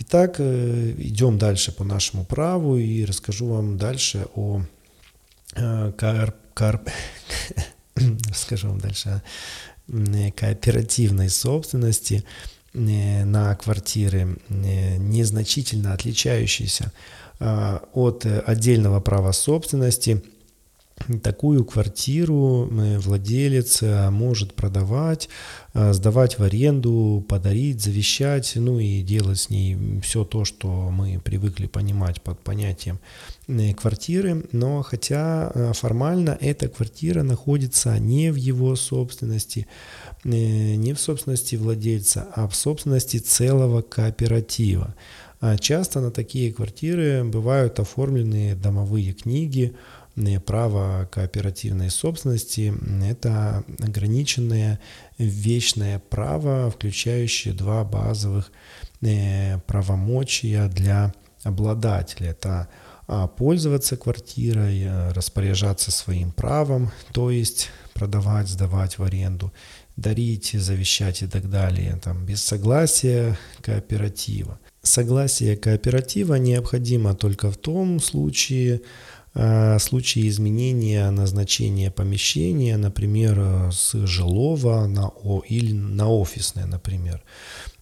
Итак, 0.00 0.36
э, 0.38 0.94
идем 0.98 1.38
дальше 1.38 1.72
по 1.72 1.84
нашему 1.84 2.24
праву 2.24 2.76
и 2.76 3.04
расскажу 3.06 3.46
вам 3.46 3.78
дальше 3.78 4.26
о 4.34 4.62
э, 5.56 5.92
кар, 5.96 6.34
кар, 6.52 6.82
расскажу 8.30 8.68
вам 8.68 8.78
дальше 8.78 9.22
о 9.88 10.30
кооперативной 10.36 11.30
собственности 11.30 12.24
э, 12.24 12.57
на 12.74 13.54
квартиры, 13.56 14.36
незначительно 14.48 15.94
отличающиеся 15.94 16.92
а, 17.40 17.82
от 17.94 18.26
отдельного 18.26 19.00
права 19.00 19.32
собственности 19.32 20.22
такую 21.22 21.64
квартиру 21.64 22.68
э, 22.70 22.98
владелец 22.98 23.82
э, 23.82 24.10
может 24.10 24.54
продавать, 24.54 25.28
э, 25.74 25.92
сдавать 25.92 26.38
в 26.38 26.42
аренду, 26.42 27.24
подарить, 27.28 27.82
завещать, 27.82 28.52
ну 28.56 28.78
и 28.78 29.02
делать 29.02 29.40
с 29.40 29.50
ней 29.50 30.00
все 30.02 30.24
то, 30.24 30.44
что 30.44 30.90
мы 30.90 31.20
привыкли 31.20 31.66
понимать 31.66 32.20
под 32.22 32.40
понятием 32.40 32.98
квартиры. 33.76 34.44
Но 34.52 34.82
хотя 34.82 35.72
формально 35.72 36.36
эта 36.40 36.68
квартира 36.68 37.22
находится 37.22 37.98
не 37.98 38.30
в 38.30 38.36
его 38.36 38.76
собственности, 38.76 39.66
не 40.24 40.92
в 40.92 41.00
собственности 41.00 41.56
владельца, 41.56 42.26
а 42.34 42.48
в 42.48 42.54
собственности 42.54 43.18
целого 43.18 43.82
кооператива. 43.82 44.94
А 45.40 45.56
часто 45.56 46.00
на 46.00 46.10
такие 46.10 46.52
квартиры 46.52 47.22
бывают 47.24 47.78
оформлены 47.78 48.56
домовые 48.56 49.12
книги, 49.12 49.76
право 50.44 51.08
кооперативной 51.10 51.90
собственности– 51.90 52.74
это 53.08 53.62
ограниченное 53.80 54.80
вечное 55.16 56.00
право, 56.10 56.70
включающее 56.70 57.54
два 57.54 57.84
базовых 57.84 58.50
э, 59.00 59.58
правомочия 59.66 60.68
для 60.68 61.12
обладателя. 61.44 62.30
Это 62.30 62.68
а, 63.06 63.26
пользоваться 63.26 63.96
квартирой, 63.96 64.82
э, 64.82 65.12
распоряжаться 65.12 65.90
своим 65.90 66.32
правом, 66.32 66.90
то 67.12 67.30
есть 67.30 67.70
продавать, 67.94 68.48
сдавать 68.48 68.98
в 68.98 69.02
аренду, 69.02 69.52
дарить, 69.98 70.52
завещать 70.52 71.22
и 71.22 71.26
так 71.26 71.50
далее, 71.50 71.98
там, 72.02 72.24
без 72.24 72.42
согласия 72.42 73.36
кооператива. 73.60 74.58
Согласие 74.82 75.56
кооператива 75.56 76.36
необходимо 76.36 77.14
только 77.14 77.50
в 77.50 77.56
том 77.56 78.00
случае, 78.00 78.80
э, 79.34 79.78
случае 79.80 80.28
изменения 80.28 81.10
назначения 81.10 81.90
помещения, 81.90 82.76
например, 82.76 83.70
с 83.72 84.06
жилого 84.06 84.86
на 84.86 85.08
О 85.08 85.42
или 85.48 85.72
на 85.72 86.08
офисное, 86.08 86.66
например. 86.66 87.22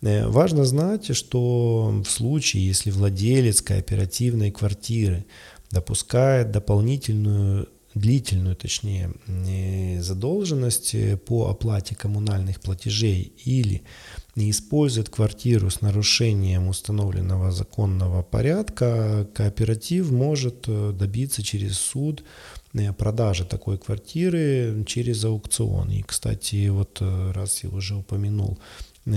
Э, 0.01 0.27
важно 0.27 0.65
знать, 0.65 1.15
что 1.15 2.03
в 2.03 2.11
случае, 2.11 2.67
если 2.67 2.91
владелец 2.91 3.61
кооперативной 3.61 4.51
квартиры 4.51 5.27
допускает 5.71 6.51
дополнительную 6.51 7.69
длительную, 7.97 8.55
точнее, 8.55 9.11
э, 9.27 10.01
задолженность 10.01 10.95
по 11.25 11.49
оплате 11.49 11.95
коммунальных 11.95 12.61
платежей 12.61 13.33
или 13.45 13.83
не 14.37 14.51
использует 14.51 15.09
квартиру 15.09 15.71
с 15.71 15.81
нарушением 15.81 16.69
установленного 16.69 17.51
законного 17.51 18.23
порядка, 18.23 19.27
кооператив 19.35 20.11
может 20.11 20.67
э, 20.69 20.93
добиться 20.93 21.43
через 21.43 21.79
суд 21.79 22.23
э, 22.75 22.93
продажи 22.93 23.47
такой 23.47 23.79
квартиры 23.79 24.85
через 24.87 25.25
аукцион. 25.25 25.91
И, 25.91 26.03
кстати, 26.03 26.69
вот 26.69 26.99
э, 27.01 27.33
раз 27.33 27.65
я 27.65 27.71
уже 27.71 27.97
упомянул 27.97 28.59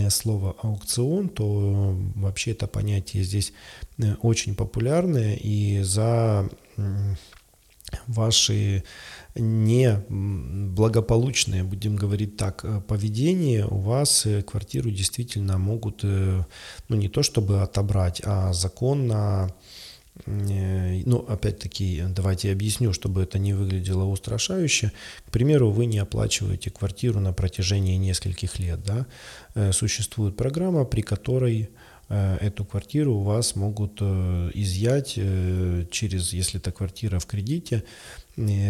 слово 0.09 0.55
аукцион, 0.61 1.29
то 1.29 1.97
вообще 2.15 2.51
это 2.51 2.67
понятие 2.67 3.23
здесь 3.23 3.53
очень 4.21 4.53
популярное, 4.53 5.33
и 5.33 5.81
за 5.81 6.47
ваши 8.07 8.83
не 9.35 10.03
благополучное, 10.09 11.63
будем 11.63 11.95
говорить 11.95 12.37
так, 12.37 12.61
э, 12.63 12.81
поведение, 12.81 13.65
у 13.65 13.77
вас 13.77 14.25
э, 14.25 14.41
квартиру 14.41 14.89
действительно 14.91 15.57
могут, 15.57 16.01
э, 16.03 16.43
ну 16.89 16.95
не 16.95 17.09
то 17.09 17.23
чтобы 17.23 17.61
отобрать, 17.61 18.21
а 18.25 18.53
законно, 18.53 19.53
ну 20.25 21.25
опять-таки 21.29 22.03
давайте 22.09 22.51
объясню, 22.51 22.91
чтобы 22.91 23.21
это 23.21 23.39
не 23.39 23.53
выглядело 23.53 24.03
устрашающе. 24.03 24.91
К 25.25 25.31
примеру, 25.31 25.71
вы 25.71 25.85
не 25.85 25.99
оплачиваете 25.99 26.71
квартиру 26.71 27.21
на 27.21 27.31
протяжении 27.31 27.95
нескольких 27.95 28.59
лет, 28.59 28.81
да, 28.83 29.71
существует 29.71 30.35
программа, 30.35 30.83
при 30.83 31.03
которой 31.03 31.69
эту 32.09 32.65
квартиру 32.65 33.15
у 33.15 33.23
вас 33.23 33.55
могут 33.55 34.01
изъять 34.01 35.13
через, 35.91 36.33
если 36.33 36.59
эта 36.59 36.71
квартира 36.71 37.19
в 37.19 37.25
кредите, 37.27 37.83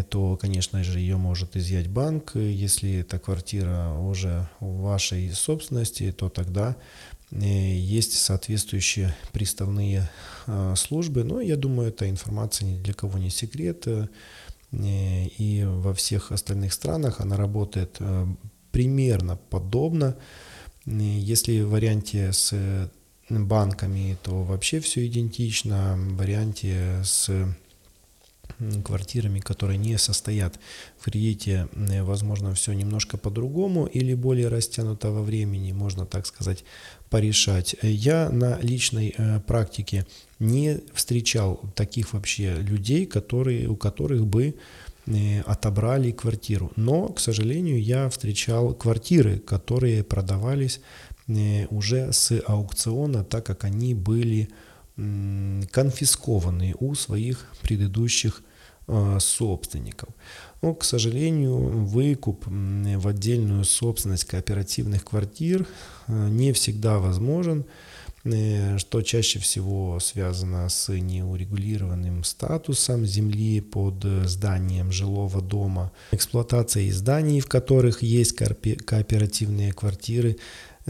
то, 0.09 0.37
конечно 0.37 0.83
же, 0.83 0.99
ее 0.99 1.17
может 1.17 1.55
изъять 1.55 1.87
банк. 1.87 2.35
Если 2.35 2.99
эта 2.99 3.19
квартира 3.19 3.93
уже 3.93 4.49
в 4.59 4.81
вашей 4.81 5.31
собственности, 5.31 6.11
то 6.11 6.29
тогда 6.29 6.75
э, 7.31 7.37
есть 7.45 8.17
соответствующие 8.17 9.15
приставные 9.31 10.09
службы. 10.75 11.23
Но 11.23 11.39
я 11.39 11.55
думаю, 11.55 11.89
эта 11.89 12.09
информация 12.09 12.67
ни 12.67 12.81
для 12.81 12.93
кого 12.93 13.19
не 13.19 13.29
секрет. 13.29 13.87
Э, 13.87 14.07
и 14.71 15.63
во 15.65 15.93
всех 15.93 16.31
остальных 16.31 16.73
странах 16.73 17.21
она 17.21 17.37
работает 17.37 17.97
э, 17.99 18.25
примерно 18.71 19.35
подобно. 19.35 20.15
Если 20.85 21.61
в 21.61 21.69
варианте 21.69 22.33
с 22.33 22.89
банками, 23.29 24.17
то 24.23 24.43
вообще 24.43 24.79
все 24.79 25.05
идентично. 25.05 25.95
В 25.97 26.17
варианте 26.17 27.01
с 27.03 27.29
квартирами, 28.83 29.39
которые 29.39 29.77
не 29.77 29.97
состоят 29.97 30.59
в 30.97 31.05
кредите, 31.05 31.67
э, 31.73 32.03
возможно, 32.03 32.53
все 32.53 32.73
немножко 32.73 33.17
по-другому 33.17 33.85
или 33.85 34.13
более 34.13 34.47
растянуто 34.47 35.11
во 35.11 35.21
времени, 35.21 35.71
можно 35.71 36.05
так 36.05 36.25
сказать, 36.25 36.63
порешать. 37.09 37.75
Я 37.81 38.29
на 38.29 38.59
личной 38.59 39.13
э, 39.17 39.39
практике 39.41 40.05
не 40.39 40.79
встречал 40.93 41.61
таких 41.75 42.13
вообще 42.13 42.55
людей, 42.55 43.05
которые, 43.05 43.67
у 43.67 43.75
которых 43.75 44.25
бы 44.25 44.55
э, 45.05 45.41
отобрали 45.41 46.11
квартиру. 46.11 46.71
Но, 46.75 47.09
к 47.09 47.19
сожалению, 47.19 47.81
я 47.81 48.09
встречал 48.09 48.73
квартиры, 48.73 49.39
которые 49.39 50.03
продавались 50.03 50.81
уже 51.69 52.11
с 52.11 52.41
аукциона, 52.45 53.23
так 53.23 53.45
как 53.45 53.63
они 53.63 53.93
были 53.93 54.49
конфискованы 55.71 56.75
у 56.79 56.93
своих 56.95 57.45
предыдущих 57.61 58.43
а, 58.91 59.19
собственников. 59.19 60.09
Но, 60.61 60.73
к 60.73 60.83
сожалению, 60.83 61.57
выкуп 61.57 62.43
в 62.47 63.07
отдельную 63.07 63.63
собственность 63.63 64.25
кооперативных 64.25 65.05
квартир 65.05 65.67
а, 66.07 66.27
не 66.27 66.51
всегда 66.53 66.97
возможен, 66.97 67.65
э, 68.23 68.79
что 68.79 69.01
чаще 69.03 69.37
всего 69.37 69.99
связано 69.99 70.67
с 70.67 70.91
неурегулированным 70.91 72.23
статусом 72.23 73.05
земли 73.05 73.61
под 73.61 74.03
зданием 74.25 74.91
жилого 74.91 75.39
дома, 75.39 75.91
эксплуатацией 76.11 76.91
зданий, 76.91 77.41
в 77.41 77.45
которых 77.45 78.01
есть 78.01 78.35
кооперативные 78.35 79.71
квартиры, 79.71 80.37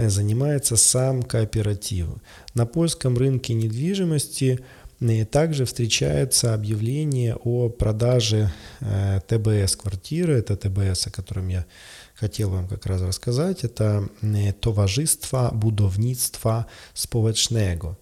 занимается 0.07 0.77
сам 0.77 1.23
кооператив. 1.23 2.07
На 2.53 2.65
польском 2.65 3.17
рынке 3.17 3.53
недвижимости– 3.53 4.59
и 4.99 5.23
также 5.23 5.65
встречаются 5.65 6.53
объявления 6.53 7.35
о 7.35 7.69
продаже 7.69 8.51
э, 8.81 9.21
ТБС 9.27 9.77
квартиры. 9.77 10.33
Это 10.33 10.57
ТБС, 10.57 11.07
о 11.07 11.11
котором 11.11 11.47
я 11.47 11.65
хотел 12.15 12.49
вам 12.49 12.67
как 12.67 12.85
раз 12.85 13.01
рассказать. 13.01 13.63
Это 13.63 14.09
Товариство 14.59 15.51
будовництва 15.53 16.65
społecznego. 16.93 17.97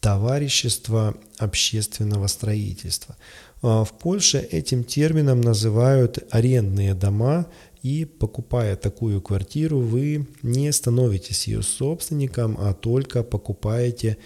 товарищества 0.00 1.14
общественного 1.38 2.28
строительства. 2.28 3.16
В 3.62 3.88
Польше 3.98 4.38
этим 4.38 4.84
термином 4.84 5.40
называют 5.40 6.18
арендные 6.30 6.94
дома, 6.94 7.46
и 7.86 8.04
покупая 8.04 8.74
такую 8.74 9.20
квартиру, 9.20 9.78
вы 9.78 10.26
не 10.42 10.72
становитесь 10.72 11.46
ее 11.46 11.62
собственником, 11.62 12.56
а 12.58 12.74
только 12.74 13.22
покупаете 13.22 14.16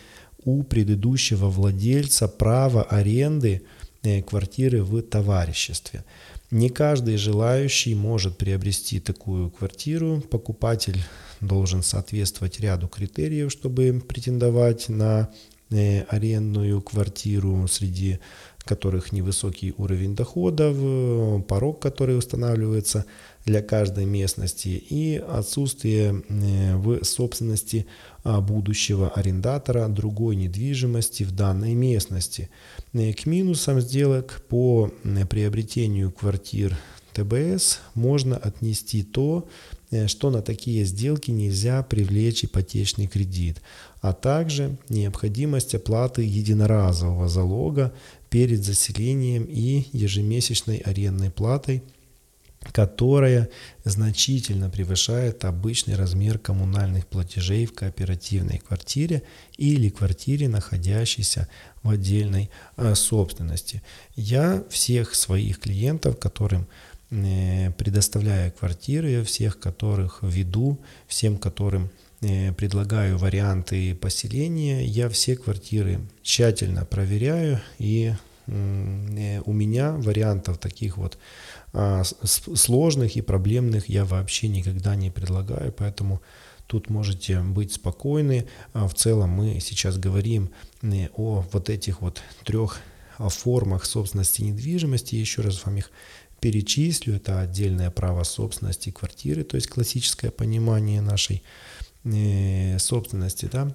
у 0.44 0.62
предыдущего 0.62 1.50
владельца 1.50 2.26
право 2.26 2.82
аренды 2.84 3.60
э, 4.02 4.22
квартиры 4.22 4.82
в 4.82 5.02
товариществе. 5.02 6.04
Не 6.50 6.70
каждый 6.70 7.18
желающий 7.18 7.94
может 7.94 8.38
приобрести 8.38 8.98
такую 8.98 9.50
квартиру. 9.50 10.22
Покупатель 10.30 10.98
должен 11.42 11.82
соответствовать 11.82 12.60
ряду 12.60 12.88
критериев, 12.88 13.52
чтобы 13.52 14.02
претендовать 14.08 14.88
на 14.88 15.28
э, 15.70 16.04
арендную 16.08 16.80
квартиру, 16.80 17.68
среди 17.68 18.20
которых 18.64 19.12
невысокий 19.12 19.74
уровень 19.76 20.14
доходов, 20.14 20.76
э, 20.78 21.42
порог, 21.48 21.80
который 21.80 22.16
устанавливается 22.16 23.04
для 23.50 23.62
каждой 23.62 24.04
местности 24.04 24.68
и 24.68 25.16
отсутствие 25.16 26.22
э, 26.28 26.76
в 26.76 27.02
собственности 27.02 27.86
а, 28.22 28.40
будущего 28.40 29.10
арендатора 29.10 29.88
другой 29.88 30.36
недвижимости 30.36 31.24
в 31.24 31.32
данной 31.32 31.74
местности. 31.74 32.48
Э, 32.92 33.12
к 33.12 33.26
минусам 33.26 33.80
сделок 33.80 34.40
по 34.48 34.92
э, 35.02 35.26
приобретению 35.26 36.12
квартир 36.12 36.78
ТБС 37.12 37.80
можно 37.94 38.36
отнести 38.36 39.02
то, 39.02 39.48
что 40.06 40.30
на 40.30 40.42
такие 40.42 40.84
сделки 40.84 41.32
нельзя 41.32 41.82
привлечь 41.82 42.44
ипотечный 42.44 43.08
кредит, 43.08 43.60
а 44.00 44.12
также 44.12 44.76
необходимость 44.88 45.74
оплаты 45.74 46.22
единоразового 46.22 47.28
залога 47.28 47.92
перед 48.28 48.62
заселением 48.64 49.42
и 49.42 49.88
ежемесячной 49.92 50.76
арендной 50.76 51.32
платой– 51.32 51.82
которая 52.72 53.48
значительно 53.84 54.68
превышает 54.68 55.44
обычный 55.44 55.94
размер 55.96 56.38
коммунальных 56.38 57.06
платежей 57.06 57.64
в 57.66 57.74
кооперативной 57.74 58.58
квартире 58.58 59.22
или 59.56 59.88
квартире, 59.88 60.48
находящейся 60.48 61.48
в 61.82 61.88
отдельной 61.88 62.50
э, 62.76 62.94
собственности. 62.94 63.82
Я 64.14 64.62
всех 64.68 65.14
своих 65.14 65.58
клиентов, 65.58 66.18
которым 66.18 66.66
э, 67.10 67.70
предоставляю 67.72 68.52
квартиры, 68.52 69.24
всех 69.24 69.58
которых 69.58 70.18
веду, 70.20 70.78
всем 71.08 71.38
которым 71.38 71.88
э, 72.20 72.52
предлагаю 72.52 73.16
варианты 73.16 73.94
поселения, 73.94 74.84
я 74.84 75.08
все 75.08 75.34
квартиры 75.34 76.00
тщательно 76.22 76.84
проверяю 76.84 77.60
и 77.78 78.12
у 78.46 79.52
меня 79.52 79.92
вариантов 79.92 80.58
таких 80.58 80.96
вот 80.96 81.18
а, 81.72 82.02
сложных 82.04 83.16
и 83.16 83.20
проблемных 83.20 83.88
я 83.88 84.04
вообще 84.04 84.48
никогда 84.48 84.96
не 84.96 85.10
предлагаю, 85.10 85.72
поэтому 85.72 86.20
тут 86.66 86.90
можете 86.90 87.40
быть 87.40 87.72
спокойны. 87.72 88.46
А, 88.72 88.86
в 88.88 88.94
целом 88.94 89.30
мы 89.30 89.60
сейчас 89.60 89.98
говорим 89.98 90.50
э, 90.82 91.08
о 91.16 91.44
вот 91.52 91.70
этих 91.70 92.00
вот 92.00 92.22
трех 92.44 92.80
а, 93.18 93.28
формах 93.28 93.84
собственности 93.84 94.42
недвижимости. 94.42 95.14
Еще 95.14 95.42
раз 95.42 95.64
вам 95.64 95.76
их 95.76 95.90
перечислю. 96.40 97.16
Это 97.16 97.40
отдельное 97.40 97.90
право 97.90 98.24
собственности 98.24 98.90
квартиры, 98.90 99.44
то 99.44 99.56
есть 99.56 99.68
классическое 99.68 100.30
понимание 100.30 101.00
нашей 101.00 101.42
э, 102.04 102.78
собственности, 102.78 103.48
да, 103.52 103.74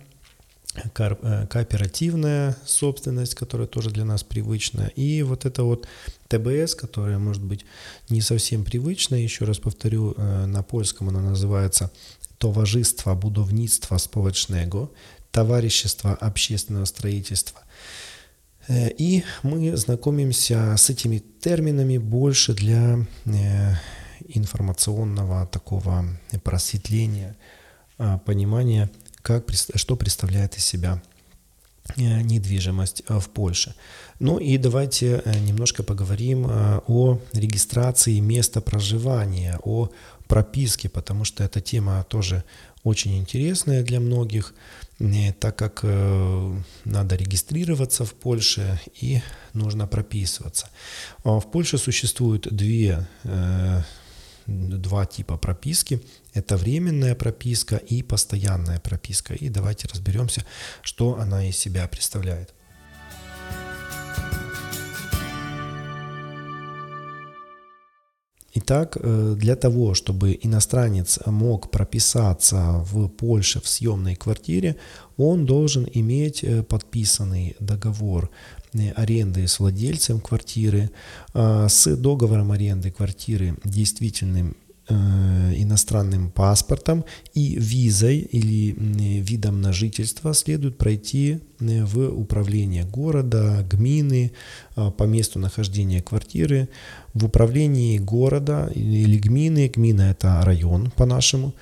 кооперативная 0.94 2.56
собственность, 2.66 3.36
которая 3.36 3.68
тоже 3.68 3.90
для 3.90 4.06
нас 4.06 4.24
привычна, 4.24 4.92
и 4.96 5.24
вот 5.24 5.46
это 5.46 5.64
вот 5.64 5.88
ТБС, 6.28 6.76
которая 6.76 7.20
может 7.20 7.44
быть 7.44 7.66
не 8.10 8.22
совсем 8.22 8.64
привычна, 8.64 9.16
еще 9.16 9.46
раз 9.46 9.60
повторю, 9.60 10.14
э, 10.18 10.46
на 10.46 10.64
польском 10.64 11.10
она 11.10 11.22
называется 11.22 11.92
Товариство 12.38 13.16
будовництва 13.16 13.98
społecznego, 13.98 14.92
Товарищество 15.32 16.14
общественного 16.14 16.86
строительства. 16.86 17.62
Э, 18.68 18.90
и 18.90 19.24
мы 19.44 19.78
знакомимся 19.78 20.76
с 20.78 20.90
этими 20.90 21.24
терминами 21.42 21.98
больше 21.98 22.54
для 22.54 23.06
информационного 24.28 25.46
такого 25.48 26.06
просветления, 26.44 27.36
понимания 28.26 28.90
как, 29.26 29.44
что 29.76 29.96
представляет 29.96 30.56
из 30.58 30.66
себя 30.66 31.02
э, 31.98 32.22
недвижимость 32.22 33.02
э, 33.08 33.20
в 33.20 33.28
Польше. 33.30 33.74
Ну 34.20 34.38
и 34.38 34.58
давайте 34.60 35.24
э, 35.26 35.40
немножко 35.40 35.84
поговорим 35.84 36.46
о 36.88 37.20
регистрации 37.34 38.20
места 38.20 38.62
проживания, 38.62 39.60
о 39.64 39.90
прописке, 40.28 40.90
потому 40.90 41.26
что 41.26 41.44
эта 41.44 41.60
тема 41.60 42.06
тоже 42.08 42.44
очень 42.84 43.18
интересная 43.18 43.84
для 43.84 44.00
многих, 44.00 44.54
так 45.40 45.56
как 45.56 45.84
надо 46.86 47.16
регистрироваться 47.16 48.06
в 48.06 48.14
Польше 48.14 48.80
и 49.02 49.22
нужно 49.54 49.88
прописываться. 49.88 50.70
В 51.24 51.42
Польше 51.52 51.78
существует 51.80 52.48
две 52.56 53.08
два 54.48 55.06
типа 55.06 55.38
прописки. 55.38 56.02
Это 56.34 56.58
временная 56.58 57.16
прописка 57.16 57.78
и 57.78 58.04
постоянная 58.04 58.80
прописка. 58.80 59.34
И 59.34 59.50
давайте 59.50 59.88
разберемся, 59.88 60.46
что 60.82 61.18
она 61.20 61.48
из 61.48 61.58
себя 61.58 61.88
представляет. 61.88 62.54
Итак, 68.58 68.98
э, 68.98 69.36
для 69.38 69.56
того, 69.56 69.94
чтобы 69.94 70.40
иностранец 70.42 71.20
мог 71.26 71.72
прописаться 71.72 72.86
в 72.92 73.10
Польше 73.10 73.60
в 73.60 73.68
съемной 73.68 74.16
квартире, 74.16 74.76
он 75.18 75.46
должен 75.46 75.86
иметь 75.94 76.42
э, 76.44 76.64
подписанный 76.64 77.56
договор 77.60 78.30
аренды 78.96 79.48
с 79.48 79.60
владельцем 79.60 80.20
квартиры, 80.20 80.92
а, 81.34 81.68
с 81.68 81.96
договором 81.96 82.52
аренды 82.52 82.92
квартиры 82.92 83.58
действительным 83.64 84.56
иностранным 84.88 86.30
паспортом 86.30 87.06
и 87.34 87.56
визой 87.56 88.20
или 88.20 88.76
видом 89.20 89.60
на 89.60 89.74
жительство 89.74 90.32
следует 90.36 90.78
пройти 90.78 91.40
в 91.60 92.10
управление 92.10 92.84
города, 92.84 93.66
гмины, 93.68 94.32
а, 94.76 94.92
по 94.92 95.04
месту 95.06 95.40
нахождения 95.40 96.04
квартиры, 96.04 96.70
в 97.16 97.26
управлении 97.26 97.98
города 97.98 98.70
или 98.76 99.18
гмины, 99.18 99.72
гмина 99.74 100.04
это 100.12 100.42
район 100.44 100.92
по-нашему, 100.92 101.56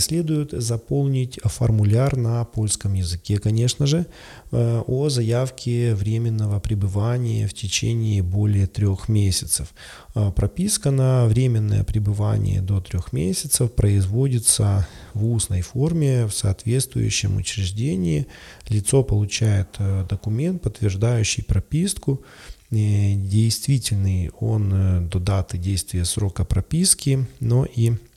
следует 0.00 0.50
заполнить 0.52 1.38
формуляр 1.44 2.16
на 2.16 2.44
польском 2.44 2.94
языке, 2.94 3.38
конечно 3.38 3.86
же, 3.86 4.06
э, 4.50 4.82
о 4.86 5.08
заявке 5.08 5.94
временного 5.94 6.58
пребывания 6.60 7.46
в 7.46 7.54
течение 7.54 8.22
более 8.22 8.66
трех 8.66 9.08
месяцев. 9.08 9.72
А 10.14 10.30
прописка 10.30 10.90
на 10.90 11.26
временное 11.26 11.84
пребывание 11.84 12.60
до 12.60 12.80
трех 12.80 13.12
месяцев 13.12 13.72
производится 13.72 14.86
в 15.14 15.24
устной 15.30 15.62
форме 15.62 16.26
в 16.26 16.32
соответствующем 16.32 17.36
учреждении. 17.36 18.26
Лицо 18.68 19.02
получает 19.02 19.68
э, 19.78 20.06
документ, 20.08 20.62
подтверждающий 20.62 21.44
прописку, 21.44 22.22
э, 22.70 23.14
действительный 23.14 24.30
он 24.40 25.08
до 25.08 25.18
даты 25.20 25.56
действия 25.56 26.04
срока 26.04 26.44
прописки, 26.44 27.26
но 27.40 27.64
и 27.64 27.92
Э, 27.92 28.07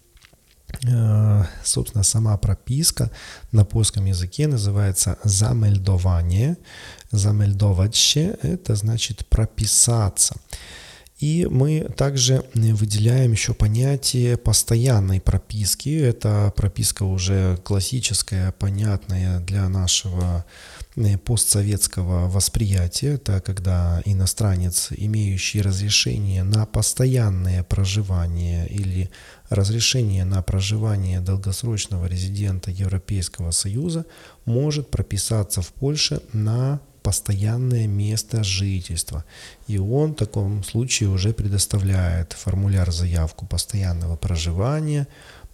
собственно, 1.63 2.03
сама 2.03 2.37
прописка 2.37 3.11
на 3.51 3.65
польском 3.65 4.05
языке 4.05 4.47
называется 4.47 5.17
замельдование. 5.23 6.57
Замельдовать– 7.11 7.95
это 8.41 8.75
значит 8.75 9.25
прописаться. 9.27 10.35
И 11.21 11.47
мы 11.49 11.81
также 11.95 12.43
выделяем 12.55 13.31
еще 13.31 13.53
понятие 13.53 14.37
постоянной 14.37 15.21
прописки. 15.21 15.89
Это 15.89 16.51
прописка 16.55 17.03
уже 17.03 17.57
классическая, 17.63 18.51
понятная 18.53 19.39
для 19.39 19.69
нашего 19.69 20.43
э, 20.95 21.19
постсоветского 21.19 22.27
восприятия. 22.27 23.13
Это 23.13 23.39
когда 23.39 24.01
иностранец, 24.03 24.87
имеющий 24.97 25.61
разрешение 25.61 26.41
на 26.41 26.65
постоянное 26.65 27.63
проживание 27.63 28.67
или 28.67 29.11
разрешение 29.49 30.25
на 30.25 30.41
проживание 30.41 31.19
долгосрочного 31.19 32.07
резидента 32.07 32.71
Европейского 32.71 33.51
Союза, 33.51 34.07
может 34.45 34.89
прописаться 34.89 35.61
в 35.61 35.67
Польше 35.67 36.21
на 36.33 36.81
постоянное 37.03 37.87
место 37.87 38.43
жительства. 38.43 39.23
И 39.67 39.77
он 39.77 40.13
в 40.13 40.15
таком 40.15 40.63
случае 40.63 41.09
уже 41.09 41.33
предоставляет 41.33 42.33
формуляр 42.33 42.91
заявку 42.91 43.45
постоянного 43.45 44.15
проживания, 44.15 45.07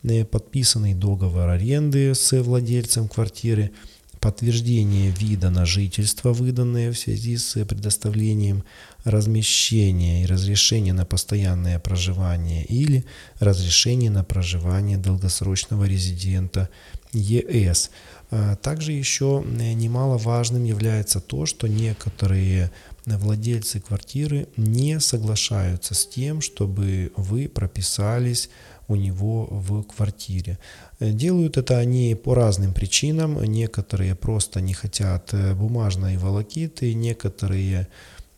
э, 0.03 0.25
подписанный 0.25 0.93
договор 0.93 1.49
аренды 1.49 2.13
с 2.13 2.41
владельцем 2.41 3.07
квартиры, 3.07 3.71
подтверждение 4.19 5.11
вида 5.11 5.49
на 5.49 5.65
жительство, 5.65 6.33
выданное 6.33 6.91
в 6.91 6.97
связи 6.97 7.37
с 7.37 7.63
предоставлением 7.65 8.63
размещения 9.03 10.23
и 10.23 10.25
разрешение 10.25 10.93
на 10.93 11.05
постоянное 11.05 11.79
проживание 11.79 12.65
или 12.65 13.05
разрешение 13.39 14.11
на 14.11 14.23
проживание 14.23 14.97
долгосрочного 14.97 15.85
резидента 15.85 16.69
ЕС. 17.13 17.91
А 18.29 18.55
также 18.57 18.91
еще 18.91 19.43
немаловажным 19.45 20.63
является 20.63 21.19
то, 21.19 21.45
что 21.45 21.67
некоторые 21.67 22.71
владельцы 23.05 23.79
квартиры 23.79 24.47
не 24.57 24.99
соглашаются 24.99 25.95
с 25.95 26.05
тем, 26.05 26.41
чтобы 26.41 27.11
вы 27.15 27.47
прописались 27.47 28.49
у 28.89 28.95
него 28.95 29.47
в 29.49 29.83
квартире. 29.83 30.59
Делают 30.99 31.57
это 31.57 31.77
они 31.77 32.15
по 32.15 32.33
разным 32.33 32.73
причинам. 32.73 33.41
Некоторые 33.43 34.15
просто 34.15 34.61
не 34.61 34.73
хотят 34.73 35.33
э, 35.33 35.53
бумажной 35.53 36.17
волокиты, 36.17 36.93
некоторые 36.93 37.87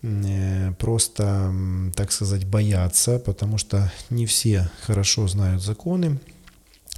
э, 0.01 0.73
просто, 0.79 1.53
так 1.95 2.11
сказать, 2.11 2.45
боятся, 2.45 3.19
потому 3.19 3.57
что 3.57 3.91
не 4.09 4.25
все 4.25 4.69
хорошо 4.81 5.27
знают 5.27 5.61
законы. 5.61 6.19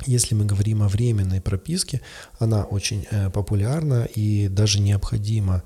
Если 0.05 0.35
мы 0.35 0.45
говорим 0.45 0.83
о 0.83 0.87
временной 0.87 1.41
прописке, 1.41 2.01
она 2.39 2.63
очень 2.63 3.07
э, 3.11 3.29
популярна 3.29 4.07
и 4.15 4.47
даже 4.47 4.79
необходима 4.79 5.63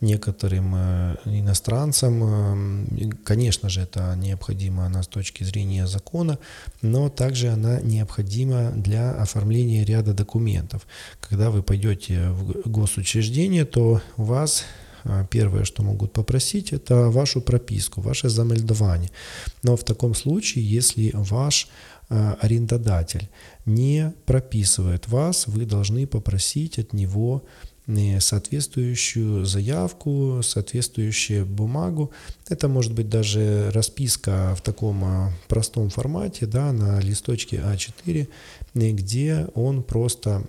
некоторым 0.00 0.74
э, 0.74 1.16
иностранцам. 1.24 2.22
Э, 2.22 3.10
конечно 3.24 3.68
же, 3.68 3.80
это 3.80 4.14
необходимо 4.16 4.86
она 4.86 5.02
с 5.02 5.08
точки 5.08 5.44
зрения 5.44 5.86
закона, 5.86 6.38
но 6.82 7.08
также 7.08 7.48
она 7.48 7.80
необходима 7.80 8.70
для 8.70 9.12
оформления 9.12 9.84
ряда 9.84 10.14
документов. 10.14 10.86
Когда 11.20 11.50
вы 11.50 11.62
пойдете 11.62 12.30
в 12.30 12.68
госучреждение, 12.68 13.64
то 13.64 14.00
у 14.16 14.22
вас 14.22 14.64
э, 15.04 15.26
Первое, 15.30 15.64
что 15.64 15.82
могут 15.82 16.12
попросить, 16.12 16.72
это 16.72 17.10
вашу 17.10 17.40
прописку, 17.40 18.00
ваше 18.00 18.28
замельдование. 18.28 19.10
Но 19.62 19.76
в 19.76 19.84
таком 19.84 20.14
случае, 20.14 20.68
если 20.68 21.10
ваш 21.14 21.68
арендодатель 22.08 23.28
не 23.66 24.12
прописывает 24.24 25.08
вас, 25.08 25.46
вы 25.46 25.66
должны 25.66 26.06
попросить 26.06 26.78
от 26.78 26.92
него 26.92 27.42
соответствующую 28.20 29.46
заявку, 29.46 30.40
соответствующую 30.42 31.46
бумагу. 31.46 32.12
Это 32.48 32.68
может 32.68 32.92
быть 32.92 33.08
даже 33.08 33.70
расписка 33.72 34.54
в 34.56 34.60
таком 34.60 35.04
а, 35.04 35.32
простом 35.48 35.88
формате, 35.88 36.44
да, 36.44 36.72
на 36.72 37.00
листочке 37.00 37.56
А4, 37.56 38.28
где 38.74 39.46
он 39.54 39.82
просто 39.82 40.42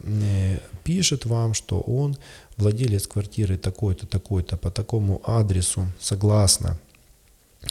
пишет 0.83 1.25
вам, 1.25 1.53
что 1.53 1.79
он 1.79 2.17
владелец 2.57 3.07
квартиры 3.07 3.57
такой-то, 3.57 4.05
такой-то, 4.05 4.57
по 4.57 4.69
такому 4.69 5.21
адресу, 5.25 5.87
согласно 5.97 6.77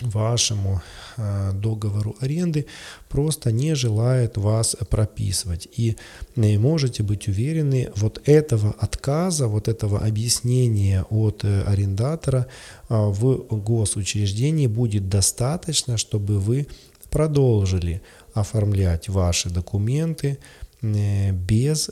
вашему 0.03 0.83
э, 1.16 1.53
договору 1.55 2.16
аренды 2.20 2.66
просто 3.09 3.53
не 3.53 3.74
желает 3.74 4.37
вас 4.37 4.77
прописывать. 4.90 5.68
И 5.77 5.96
э, 6.37 6.59
можете 6.59 7.03
быть 7.03 7.29
уверены, 7.29 7.90
вот 7.96 8.20
этого 8.24 8.74
отказа, 8.79 9.48
вот 9.48 9.68
этого 9.68 9.98
объяснения 9.98 11.05
от 11.11 11.44
э, 11.44 11.62
арендатора 11.62 12.46
в 12.88 13.44
госучреждении 13.51 14.66
будет 14.66 15.09
достаточно, 15.09 15.96
чтобы 15.98 16.38
вы 16.38 16.66
продолжили 17.11 18.01
оформлять 18.35 19.09
ваши 19.09 19.51
документы 19.51 20.38
без 20.81 21.90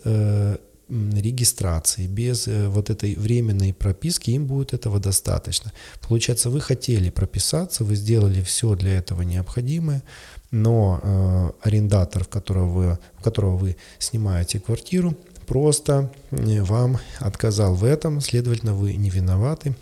регистрации, 0.88 2.06
без 2.06 2.46
э, 2.46 2.68
вот 2.68 2.90
этой 2.90 3.14
временной 3.16 3.72
прописки, 3.74 4.30
им 4.30 4.46
будет 4.46 4.72
этого 4.72 5.00
достаточно. 5.00 5.72
Получается, 6.00 6.50
вы 6.50 6.60
хотели 6.60 7.10
прописаться, 7.10 7.84
вы 7.84 7.96
сделали 7.96 8.42
все 8.42 8.74
для 8.76 8.98
этого 8.98 9.22
необходимое, 9.22 10.02
но 10.50 11.00
э, 11.02 11.50
арендатор, 11.68 12.24
в 12.24 12.28
которого, 12.28 12.72
вы, 12.72 12.98
в 13.18 13.22
которого 13.22 13.56
вы 13.56 13.76
снимаете 13.98 14.60
квартиру, 14.60 15.16
просто 15.46 16.12
э, 16.30 16.62
вам 16.62 16.98
отказал 17.18 17.74
в 17.74 17.84
этом, 17.84 18.20
следовательно, 18.20 18.74
вы 18.74 18.94
не 18.94 19.10
виноваты, 19.10 19.74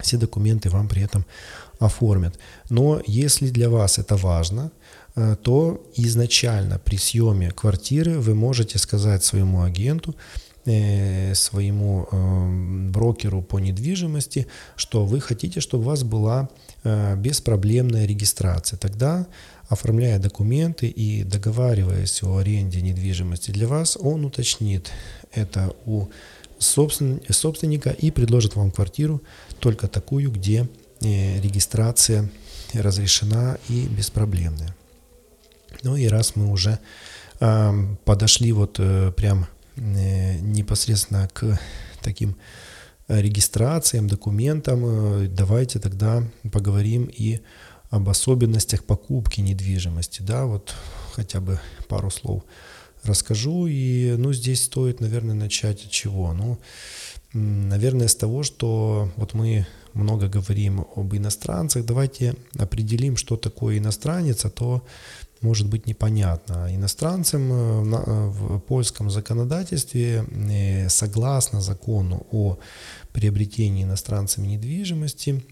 все 0.00 0.16
документы 0.16 0.70
вам 0.70 0.88
при 0.88 1.02
этом 1.02 1.26
оформят. 1.78 2.38
Но 2.70 3.02
если 3.06 3.50
для 3.50 3.68
вас 3.68 3.98
это 3.98 4.16
важно, 4.16 4.70
то 5.14 5.84
изначально 5.94 6.78
при 6.78 6.96
съеме 6.96 7.50
квартиры 7.50 8.18
вы 8.18 8.34
можете 8.34 8.78
сказать 8.78 9.22
своему 9.22 9.62
агенту, 9.62 10.14
э, 10.64 11.34
своему 11.34 12.08
э, 12.10 12.88
брокеру 12.90 13.42
по 13.42 13.58
недвижимости, 13.58 14.46
что 14.76 15.04
вы 15.04 15.20
хотите, 15.20 15.60
чтобы 15.60 15.84
у 15.84 15.86
вас 15.88 16.02
была 16.02 16.48
беспроблемная 17.16 18.06
регистрация. 18.06 18.76
Тогда, 18.76 19.26
оформляя 19.68 20.18
документы 20.18 20.88
и 20.88 21.22
договариваясь 21.22 22.22
о 22.24 22.38
аренде 22.38 22.82
недвижимости 22.82 23.52
для 23.52 23.68
вас, 23.68 23.96
он 24.00 24.24
уточнит 24.24 24.90
это 25.32 25.72
у 25.86 26.08
собственника 26.58 27.90
и 27.90 28.10
предложит 28.10 28.56
вам 28.56 28.72
квартиру 28.72 29.22
только 29.60 29.86
такую, 29.86 30.32
где 30.32 30.68
регистрация 31.00 32.28
разрешена 32.72 33.58
и 33.68 33.86
беспроблемная. 33.86 34.74
Ну 35.82 35.96
и 35.96 36.06
раз 36.06 36.36
мы 36.36 36.50
уже 36.50 36.78
э, 37.40 37.72
подошли 38.04 38.52
вот 38.52 38.76
э, 38.78 39.12
прям 39.12 39.46
э, 39.76 40.38
непосредственно 40.38 41.28
к 41.32 41.58
таким 42.02 42.36
регистрациям, 43.08 44.08
документам, 44.08 44.84
э, 44.84 45.28
давайте 45.28 45.78
тогда 45.78 46.22
поговорим 46.50 47.10
и 47.12 47.40
об 47.90 48.08
особенностях 48.08 48.84
покупки 48.84 49.40
недвижимости, 49.40 50.22
да, 50.22 50.46
вот 50.46 50.74
хотя 51.12 51.40
бы 51.40 51.60
пару 51.88 52.10
слов 52.10 52.42
расскажу, 53.02 53.66
и, 53.66 54.14
ну, 54.16 54.32
здесь 54.32 54.64
стоит, 54.64 55.00
наверное, 55.00 55.34
начать 55.34 55.84
от 55.84 55.90
чего, 55.90 56.32
ну, 56.32 56.58
наверное, 57.34 58.08
с 58.08 58.14
того, 58.14 58.42
что 58.42 59.10
вот 59.16 59.34
мы 59.34 59.66
много 59.92 60.28
говорим 60.28 60.86
об 60.96 61.14
иностранцах, 61.14 61.84
давайте 61.84 62.34
определим, 62.56 63.16
что 63.16 63.36
такое 63.36 63.78
иностранец, 63.78 64.44
а 64.44 64.50
то 64.50 64.82
может 65.42 65.68
быть 65.68 65.86
непонятно 65.86 66.68
иностранцам 66.70 67.52
э, 67.52 67.56
э, 67.56 68.26
в 68.28 68.58
польском 68.60 69.10
законодательстве 69.10 70.24
э, 70.30 70.88
согласно 70.88 71.60
закону 71.60 72.26
о 72.30 72.58
приобретении 73.12 73.84
иностранцами 73.84 74.46
недвижимости 74.46 75.42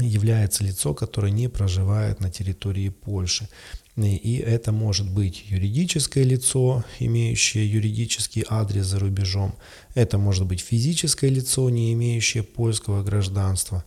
является 0.00 0.64
лицо, 0.64 0.94
которое 0.94 1.32
не 1.32 1.48
проживает 1.48 2.20
на 2.20 2.30
территории 2.30 2.90
Польши. 2.90 3.48
И 3.96 4.36
это 4.36 4.70
может 4.70 5.10
быть 5.10 5.44
юридическое 5.48 6.22
лицо, 6.22 6.84
имеющее 7.00 7.68
юридический 7.68 8.44
адрес 8.48 8.86
за 8.86 9.00
рубежом. 9.00 9.56
Это 9.94 10.18
может 10.18 10.46
быть 10.46 10.60
физическое 10.60 11.30
лицо, 11.30 11.68
не 11.70 11.92
имеющее 11.94 12.44
польского 12.44 13.02
гражданства. 13.02 13.84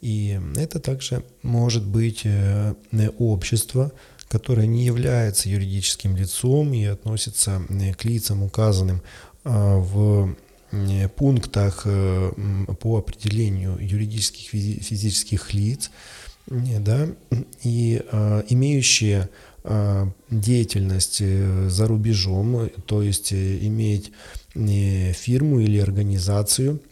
И 0.00 0.40
это 0.56 0.80
также 0.80 1.22
может 1.42 1.86
быть 1.86 2.26
общество, 3.18 3.92
которое 4.32 4.66
не 4.66 4.86
является 4.86 5.50
юридическим 5.50 6.16
лицом 6.16 6.72
и 6.72 6.86
относится 6.86 7.60
э, 7.68 7.92
к 7.92 8.02
лицам, 8.04 8.42
указанным 8.42 9.02
а, 9.44 9.76
в 9.76 10.34
э, 10.70 11.08
пунктах 11.10 11.82
э, 11.84 12.32
по 12.80 12.96
определению 12.96 13.76
юридических 13.78 14.48
физических 14.48 15.52
лиц, 15.52 15.90
да, 16.46 17.08
и 17.62 18.02
а, 18.10 18.42
имеющие 18.48 19.28
а, 19.64 20.08
деятельность 20.30 21.22
за 21.68 21.86
рубежом, 21.86 22.70
то 22.86 23.02
есть 23.02 23.34
иметь 23.34 24.12
фирму 24.54 25.60
или 25.60 25.78
организацию– 25.78 26.80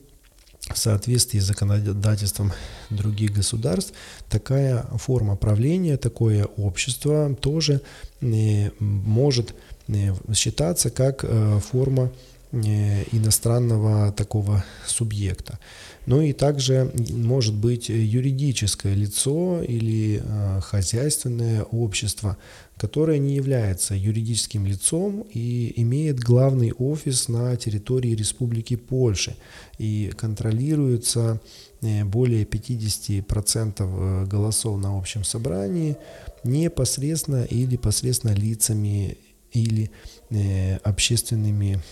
в 0.73 0.79
соответствии 0.79 1.39
с 1.39 1.45
законодательством 1.45 2.53
других 2.91 3.33
государств, 3.33 3.93
такая 4.29 4.83
форма 4.99 5.37
правления, 5.37 5.97
такое 5.97 6.45
общество 6.45 7.35
тоже 7.35 7.83
э, 8.21 8.71
может 8.79 9.55
э, 9.89 10.15
считаться 10.35 10.91
как 10.91 11.25
э, 11.25 11.61
форма 11.61 12.11
иностранного 12.53 14.11
такого 14.11 14.65
субъекта. 14.85 15.61
Ну 16.07 16.21
и 16.21 16.33
также 16.33 16.91
может 17.11 17.55
быть 17.55 17.89
юридическое 17.89 18.93
лицо 18.93 19.63
или 19.63 20.21
хозяйственное 20.61 21.63
общество, 21.63 22.37
которое 22.81 23.19
не 23.19 23.35
является 23.35 23.95
юридическим 23.95 24.65
лицом 24.65 25.27
и 25.35 25.75
имеет 25.83 26.19
главный 26.19 26.73
офис 26.73 27.29
на 27.29 27.55
территории 27.57 28.15
Республики 28.15 28.75
Польши 28.75 29.37
и 29.77 30.11
контролируется 30.17 31.43
э, 31.83 32.05
более 32.05 32.45
50% 32.47 33.75
э, 33.79 34.25
голосов 34.25 34.81
на 34.81 34.97
общем 34.97 35.25
собрании 35.25 35.99
непосредственно 36.43 37.45
или 37.45 37.77
посредственно 37.77 38.33
лицами 38.33 39.19
или 39.53 39.91
э, 40.31 40.77
общественными 40.77 41.83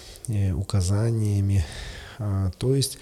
указаниями 0.55 1.65
то 2.59 2.75
есть 2.75 2.99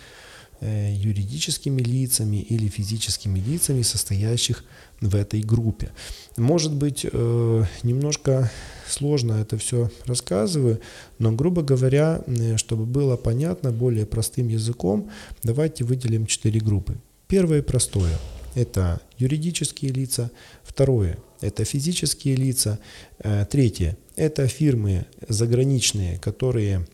юридическими 0.60 1.82
лицами 1.82 2.36
или 2.36 2.68
физическими 2.68 3.40
лицами, 3.40 3.82
состоящих 3.82 4.64
в 4.85 4.85
этой 5.00 5.40
группе. 5.42 5.90
Может 6.36 6.72
быть, 6.74 7.04
немножко 7.04 8.50
сложно 8.88 9.34
это 9.34 9.58
все 9.58 9.90
рассказываю, 10.06 10.80
но, 11.18 11.32
грубо 11.32 11.62
говоря, 11.62 12.22
чтобы 12.56 12.86
было 12.86 13.16
понятно 13.16 13.72
более 13.72 14.06
простым 14.06 14.48
языком, 14.48 15.10
давайте 15.42 15.84
выделим 15.84 16.26
четыре 16.26 16.60
группы. 16.60 16.96
Первое 17.28 17.62
простое– 17.62 18.16
это 18.54 19.00
юридические 19.18 19.90
лица. 19.92 20.30
Второе– 20.62 21.18
это 21.40 21.64
физические 21.64 22.36
лица. 22.36 22.78
Э, 23.18 23.44
третье– 23.50 23.96
это 24.16 24.46
фирмы 24.46 25.06
заграничные, 25.28 26.18
которые 26.18 26.86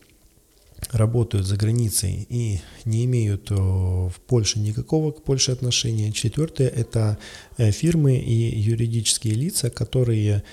работают 0.93 1.45
за 1.45 1.57
границей 1.57 2.25
и 2.29 2.61
не 2.85 3.05
имеют 3.05 3.51
э, 3.51 3.55
в 3.55 4.13
Польше 4.27 4.59
никакого 4.59 5.11
к 5.11 5.23
Польше 5.23 5.51
отношения. 5.51 6.11
Четвертое– 6.11 6.67
это 6.75 7.17
э, 7.57 7.71
фирмы 7.71 8.17
и 8.17 8.59
юридические 8.59 9.33
лица, 9.33 9.69
которые 9.69 10.43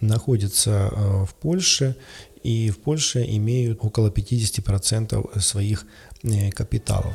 находятся 0.00 0.90
в 1.24 1.34
Польше 1.40 1.94
и 2.42 2.70
в 2.70 2.78
Польше 2.78 3.24
имеют 3.28 3.78
около 3.82 4.08
50% 4.08 5.40
своих 5.40 5.86
капиталов. 6.52 7.14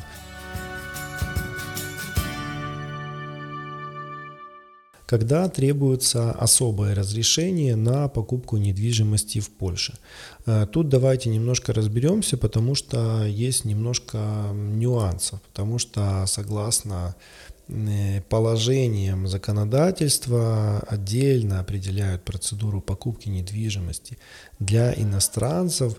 Когда 5.14 5.48
требуется 5.48 6.32
особое 6.32 6.92
разрешение 6.92 7.76
на 7.76 8.08
покупку 8.08 8.56
недвижимости 8.56 9.38
в 9.38 9.48
Польше. 9.48 9.94
Э, 10.44 10.66
тут 10.66 10.88
давайте 10.88 11.28
немножко 11.28 11.72
разберемся, 11.72 12.36
потому 12.36 12.74
что 12.74 13.24
есть 13.24 13.64
немножко 13.64 14.18
нюансов, 14.52 15.40
потому 15.42 15.78
что 15.78 16.24
согласно 16.26 17.14
э, 17.68 18.22
положениям 18.22 19.28
законодательства 19.28 20.80
отдельно 20.80 21.60
определяют 21.60 22.24
процедуру 22.24 22.80
покупки 22.80 23.28
недвижимости 23.28 24.18
для 24.58 24.92
иностранцев 24.94 25.94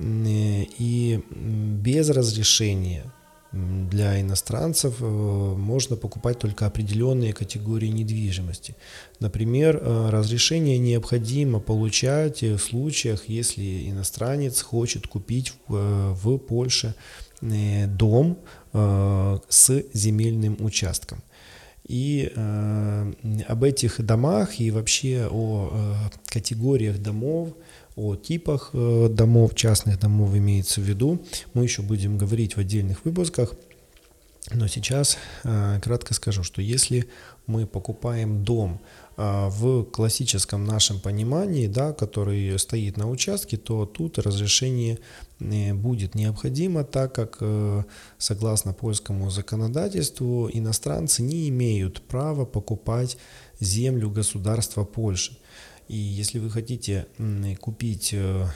э, 0.00 0.64
и 0.76 1.22
без 1.30 2.10
разрешения 2.10 3.12
для 3.52 4.20
иностранцев 4.20 4.96
э, 5.00 5.04
можно 5.04 5.96
покупать 5.96 6.38
только 6.38 6.66
определенные 6.66 7.32
категории 7.32 7.88
недвижимости. 7.88 8.76
Например, 9.18 9.76
э, 9.76 10.10
разрешение 10.10 10.78
необходимо 10.78 11.58
получать 11.60 12.42
в 12.42 12.58
случаях, 12.58 13.28
если 13.28 13.90
иностранец 13.90 14.62
хочет 14.62 15.06
купить 15.06 15.52
в 15.68 16.34
э, 16.34 16.38
Польше 16.38 16.94
дом 17.42 18.36
с 18.72 19.82
земельным 19.94 20.58
участком. 20.60 21.22
И 21.90 22.30
э, 22.36 23.12
об 23.48 23.64
этих 23.64 24.00
домах 24.00 24.60
и 24.60 24.70
вообще 24.70 25.26
о 25.28 25.70
э, 25.72 25.94
категориях 26.26 26.98
домов 26.98 27.48
о 28.00 28.16
типах 28.16 28.70
э, 28.72 29.08
домов, 29.10 29.54
частных 29.54 30.00
домов 30.00 30.34
имеется 30.34 30.80
в 30.80 30.84
виду. 30.84 31.22
Мы 31.52 31.64
еще 31.64 31.82
будем 31.82 32.16
говорить 32.16 32.56
в 32.56 32.58
отдельных 32.60 33.04
выпусках. 33.04 33.52
Но 34.52 34.68
сейчас 34.68 35.18
э, 35.44 35.78
кратко 35.82 36.14
скажу, 36.14 36.42
что 36.42 36.62
если 36.62 37.08
мы 37.46 37.66
покупаем 37.66 38.42
дом 38.42 38.80
э, 39.18 39.48
в 39.50 39.84
классическом 39.84 40.64
нашем 40.64 40.98
понимании, 40.98 41.66
да, 41.66 41.92
который 41.92 42.58
стоит 42.58 42.96
на 42.96 43.10
участке, 43.10 43.58
то 43.58 43.84
тут 43.84 44.18
разрешение 44.18 44.98
будет 45.38 46.14
необходимо, 46.14 46.84
так 46.84 47.14
как 47.14 47.42
согласно 48.18 48.74
польскому 48.74 49.30
законодательству 49.30 50.50
иностранцы 50.52 51.22
не 51.22 51.48
имеют 51.48 52.02
права 52.02 52.44
покупать 52.44 53.16
землю 53.58 54.10
государства 54.10 54.84
Польши. 54.84 55.39
И 55.90 55.96
если 55.96 56.38
вы 56.38 56.50
хотите 56.50 57.06
купить 57.60 58.10
э, 58.12 58.46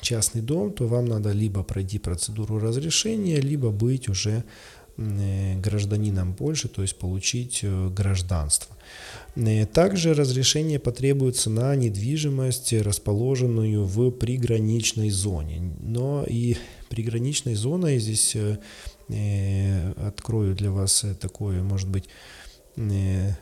частный 0.00 0.42
дом, 0.42 0.72
то 0.72 0.88
вам 0.88 1.04
надо 1.04 1.30
либо 1.30 1.62
пройти 1.62 2.00
процедуру 2.00 2.58
разрешения, 2.58 3.36
либо 3.40 3.70
быть 3.70 4.08
уже 4.08 4.42
э, 4.96 5.54
гражданином 5.60 6.34
Польши, 6.34 6.68
то 6.68 6.82
есть 6.82 6.98
получить 6.98 7.60
э, 7.62 7.88
гражданство. 7.90 8.76
Также 9.72 10.14
разрешение 10.14 10.80
потребуется 10.80 11.48
на 11.48 11.76
недвижимость, 11.76 12.72
расположенную 12.72 13.84
в 13.84 14.10
приграничной 14.10 15.10
зоне. 15.10 15.72
Но 15.80 16.24
и 16.28 16.56
приграничной 16.88 17.54
зоной 17.54 18.00
здесь 18.00 18.36
открою 19.96 20.56
для 20.56 20.72
вас 20.72 21.04
такое, 21.20 21.62
может 21.62 21.88
быть, 21.88 22.08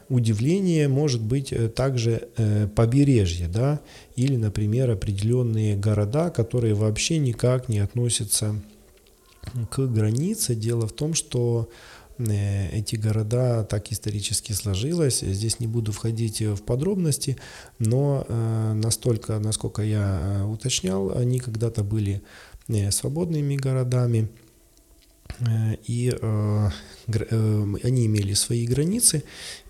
удивление 0.09 0.88
может 0.88 1.23
быть 1.23 1.53
э, 1.53 1.69
также 1.69 2.29
э, 2.37 2.67
побережье, 2.69 3.49
да, 3.49 3.81
или, 4.17 4.37
например, 4.37 4.91
определенные 4.91 5.77
города, 5.77 6.31
которые 6.31 6.75
вообще 6.75 7.19
никак 7.19 7.69
не 7.69 7.79
относятся 7.79 8.55
к 9.71 9.87
границе. 9.87 10.55
Дело 10.55 10.87
в 10.87 10.93
том, 10.93 11.14
что 11.14 11.69
эти 12.19 12.97
города 12.97 13.62
так 13.62 13.93
исторически 13.93 14.51
сложилось. 14.51 15.21
Здесь 15.21 15.61
не 15.61 15.69
буду 15.69 15.93
входить 15.93 16.41
в 16.43 16.62
подробности, 16.62 17.37
но 17.79 18.27
настолько, 18.75 19.38
насколько 19.38 19.83
я 19.83 20.45
уточнял, 20.51 21.17
они 21.17 21.38
когда-то 21.38 21.85
были 21.85 22.21
свободными 22.91 23.55
городами, 23.55 24.29
Э, 24.29 24.47
и 25.87 26.12
э, 26.21 26.71
э, 27.07 27.64
они 27.85 28.07
имели 28.07 28.35
свои 28.35 28.67
границы, 28.67 29.23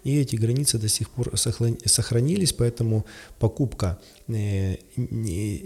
и 0.04 0.18
эти 0.18 0.36
границы 0.36 0.78
до 0.78 0.88
сих 0.88 1.10
пор 1.10 1.36
сохранились, 1.36 2.52
поэтому 2.52 3.04
покупка 3.38 3.98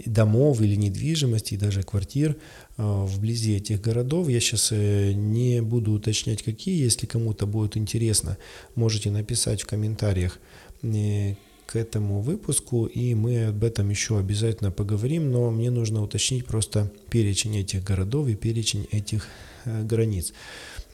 домов 0.05 0.61
или 0.61 0.75
недвижимости, 0.75 1.55
даже 1.55 1.83
квартир 1.83 2.35
вблизи 2.77 3.55
этих 3.55 3.81
городов, 3.81 4.27
я 4.27 4.39
сейчас 4.41 4.71
не 4.71 5.61
буду 5.61 5.93
уточнять 5.93 6.43
какие, 6.43 6.83
если 6.83 7.05
кому-то 7.05 7.45
будет 7.45 7.77
интересно, 7.77 8.37
можете 8.75 9.11
написать 9.11 9.61
в 9.61 9.67
комментариях 9.67 10.39
к 10.81 11.75
этому 11.75 12.21
выпуску, 12.21 12.85
и 12.85 13.15
мы 13.15 13.47
об 13.47 13.63
этом 13.63 13.89
еще 13.89 14.17
обязательно 14.19 14.71
поговорим, 14.71 15.31
но 15.31 15.51
мне 15.51 15.71
нужно 15.71 16.03
уточнить 16.03 16.45
просто 16.45 16.91
перечень 17.09 17.57
этих 17.57 17.83
городов 17.85 18.27
и 18.27 18.35
перечень 18.35 18.87
этих 18.91 19.27
Э, 19.27 19.52
границ. 19.65 20.33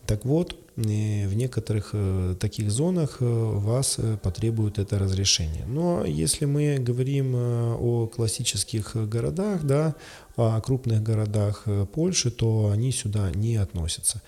Так 0.09 0.25
вот, 0.25 0.55
э, 0.75 1.27
в 1.27 1.35
некоторых 1.35 1.91
э, 1.93 2.35
таких 2.39 2.71
зонах 2.71 3.17
вас 3.19 3.99
потребует 4.23 4.79
это 4.79 4.97
разрешение. 4.97 5.65
Но 5.67 6.03
если 6.03 6.45
мы 6.45 6.77
говорим 6.79 7.35
о 7.35 8.07
классических 8.07 8.95
городах, 9.07 9.63
да, 9.63 9.93
о 10.35 10.59
крупных 10.61 11.03
городах 11.03 11.65
Польши, 11.93 12.31
то 12.31 12.71
они 12.73 12.91
сюда 12.91 13.29
не 13.35 13.57
относятся. 13.57 14.23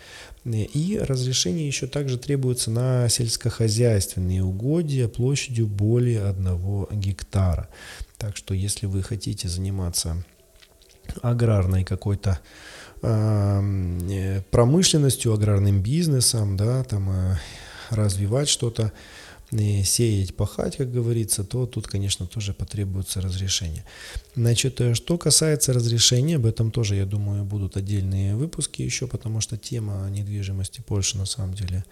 И 0.46 1.00
разрешение 1.02 1.66
еще 1.66 1.88
также 1.88 2.20
требуется 2.20 2.70
на 2.70 3.10
сельскохозяйственные 3.10 4.44
угодья 4.44 5.08
площадью 5.08 5.66
более 5.66 6.26
1 6.26 6.88
гектара. 6.92 7.70
Так 8.20 8.38
что 8.38 8.54
если 8.54 8.86
вы 8.86 9.02
хотите 9.02 9.48
заниматься 9.50 10.24
аграрной 11.24 11.84
какой-то 11.84 12.40
Э, 12.40 12.91
промышленностью, 13.02 15.34
аграрным 15.34 15.82
бизнесом, 15.82 16.56
да, 16.56 16.84
там 16.84 17.10
э, 17.10 17.38
развивать 17.90 18.50
что-то, 18.50 18.92
сеять, 19.52 20.36
пахать, 20.36 20.78
как 20.78 20.92
говорится, 20.92 21.44
то 21.44 21.66
тут, 21.66 21.88
конечно, 21.88 22.26
тоже 22.26 22.54
потребуется 22.54 23.20
разрешение. 23.20 23.84
Значит, 24.36 24.80
э, 24.80 24.94
что 24.94 25.18
касается 25.18 25.74
разрешения, 25.74 26.38
об 26.38 26.46
этом 26.46 26.72
тоже, 26.72 26.96
я 26.96 27.06
думаю, 27.06 27.44
будут 27.44 27.76
отдельные 27.76 28.36
выпуски 28.36 28.82
еще, 28.82 29.08
потому 29.08 29.42
что 29.42 29.58
тема 29.58 30.08
недвижимости 30.10 30.82
Польши 30.82 31.18
на 31.18 31.26
самом 31.26 31.54
деле 31.54 31.84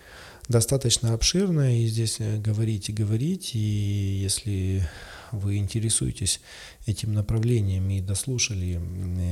достаточно 0.49 1.13
обширная, 1.13 1.77
и 1.77 1.87
здесь 1.87 2.17
говорить 2.19 2.89
и 2.89 2.93
говорить, 2.93 3.55
и 3.55 3.59
если 3.59 4.83
вы 5.31 5.57
интересуетесь 5.57 6.41
этим 6.87 7.13
направлением 7.13 7.87
и 7.89 8.01
дослушали 8.01 8.81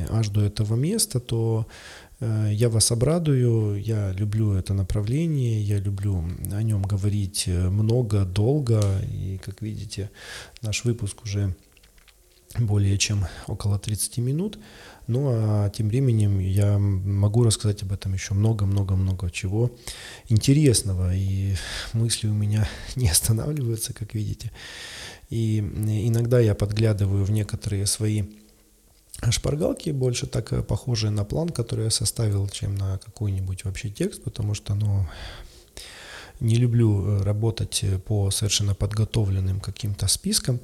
аж 0.09 0.29
до 0.29 0.45
этого 0.45 0.75
места, 0.75 1.19
то 1.19 1.67
э, 2.19 2.51
я 2.53 2.69
вас 2.69 2.91
обрадую, 2.91 3.81
я 3.81 4.11
люблю 4.11 4.53
это 4.53 4.75
направление, 4.75 5.59
я 5.61 5.79
люблю 5.79 6.23
о 6.51 6.61
нем 6.61 6.83
говорить 6.83 7.45
э, 7.47 7.69
много, 7.69 8.23
долго, 8.25 8.79
и, 9.11 9.39
как 9.43 9.63
видите, 9.63 10.11
наш 10.61 10.85
выпуск 10.85 11.23
уже 11.23 11.55
более 12.59 12.97
чем 12.97 13.25
около 13.47 13.79
30 13.79 14.17
минут. 14.19 14.59
Ну 15.07 15.29
а 15.31 15.69
тем 15.69 15.87
временем 15.87 16.39
я 16.39 16.77
могу 16.77 17.43
рассказать 17.43 17.81
об 17.83 17.93
этом 17.93 18.13
еще 18.13 18.33
много-много-много 18.33 19.31
чего 19.31 19.71
интересного. 20.27 21.15
И 21.15 21.55
мысли 21.93 22.27
у 22.27 22.33
меня 22.33 22.67
не 22.95 23.09
останавливаются, 23.09 23.93
как 23.93 24.13
видите. 24.13 24.51
И 25.29 25.59
иногда 25.59 26.39
я 26.39 26.55
подглядываю 26.55 27.23
в 27.23 27.31
некоторые 27.31 27.85
свои 27.85 28.23
шпаргалки 29.29 29.89
больше 29.89 30.27
так 30.27 30.53
э, 30.53 30.61
похожие 30.61 31.11
на 31.11 31.25
план, 31.25 31.49
который 31.49 31.85
я 31.85 31.89
составил, 31.89 32.47
чем 32.47 32.75
на 32.75 32.97
какой-нибудь 32.99 33.65
вообще 33.65 33.89
текст, 33.89 34.23
потому 34.23 34.53
что, 34.53 34.75
ну, 34.75 35.07
не 36.39 36.55
люблю 36.55 37.05
э, 37.05 37.23
работать 37.23 37.83
э, 37.83 37.97
по 37.99 38.31
совершенно 38.31 38.75
подготовленным 38.75 39.59
каким-то 39.59 40.07
спискам. 40.07 40.59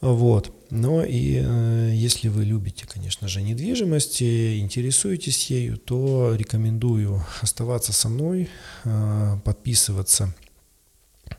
Вот. 0.00 0.52
Но 0.70 1.04
и 1.04 1.40
э, 1.42 1.90
если 1.94 2.28
вы 2.28 2.44
любите, 2.44 2.86
конечно 2.86 3.26
же, 3.28 3.42
недвижимость, 3.42 4.22
интересуетесь 4.22 5.50
ею, 5.50 5.78
то 5.78 6.34
рекомендую 6.34 7.24
оставаться 7.40 7.92
со 7.92 8.08
мной, 8.08 8.48
э, 8.84 9.38
подписываться 9.44 10.34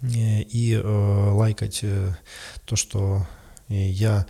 э, 0.01 0.41
и 0.41 0.73
э, 0.73 0.81
лайкать 0.81 1.79
э, 1.83 2.15
то, 2.65 2.75
что 2.75 3.27
я 3.69 4.25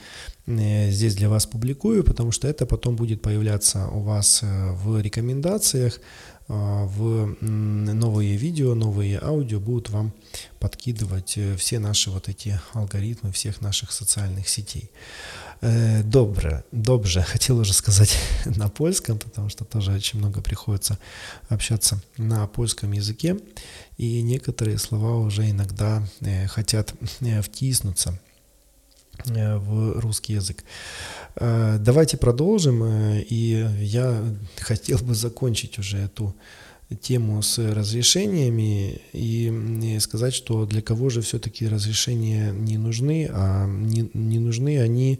здесь 0.49 1.15
для 1.15 1.29
вас 1.29 1.45
публикую, 1.45 2.03
потому 2.03 2.31
что 2.31 2.47
это 2.47 2.65
потом 2.65 2.95
будет 2.95 3.21
появляться 3.21 3.87
у 3.87 4.01
вас 4.01 4.41
в 4.43 4.99
рекомендациях, 4.99 5.99
а, 6.51 6.85
в 6.85 7.35
новые 7.41 8.35
видео, 8.35 8.73
новые 8.73 9.19
аудио 9.21 9.59
будут 9.59 9.91
вам 9.91 10.13
подкидывать 10.59 11.37
э, 11.37 11.55
все 11.57 11.77
наши 11.77 12.09
вот 12.09 12.27
эти 12.27 12.59
алгоритмы 12.73 13.31
всех 13.31 13.61
наших 13.61 13.91
социальных 13.91 14.49
сетей. 14.49 14.89
Э, 15.61 16.01
добре, 16.01 16.63
добре, 16.71 17.21
хотел 17.27 17.59
уже 17.59 17.73
сказать 17.73 18.17
на 18.45 18.67
польском, 18.67 19.19
потому 19.19 19.49
что 19.49 19.63
тоже 19.63 19.91
очень 19.91 20.17
много 20.17 20.41
приходится 20.41 20.97
общаться 21.49 22.01
на 22.17 22.47
польском 22.47 22.93
языке, 22.93 23.37
и 23.97 24.23
некоторые 24.23 24.79
слова 24.79 25.17
уже 25.17 25.51
иногда 25.51 26.03
э, 26.21 26.47
хотят 26.47 26.95
втиснуться 27.43 28.19
в 29.25 29.99
русский 29.99 30.33
язык. 30.33 30.63
Э, 31.35 31.77
давайте 31.79 32.17
продолжим, 32.17 32.83
э, 32.83 33.21
и 33.21 33.65
я 33.79 34.21
хотел 34.57 34.99
бы 34.99 35.15
закончить 35.15 35.79
уже 35.79 35.97
эту 35.97 36.35
тему 37.01 37.41
с 37.43 37.59
разрешениями 37.59 38.99
и 39.13 39.97
сказать, 40.01 40.33
что 40.33 40.65
для 40.65 40.81
кого 40.81 41.11
же 41.11 41.21
все-таки 41.21 41.67
разрешения 41.67 42.51
не 42.51 42.79
нужны, 42.79 43.29
а 43.31 43.67
не, 43.67 44.09
не 44.13 44.39
нужны 44.39 44.81
они 44.81 45.19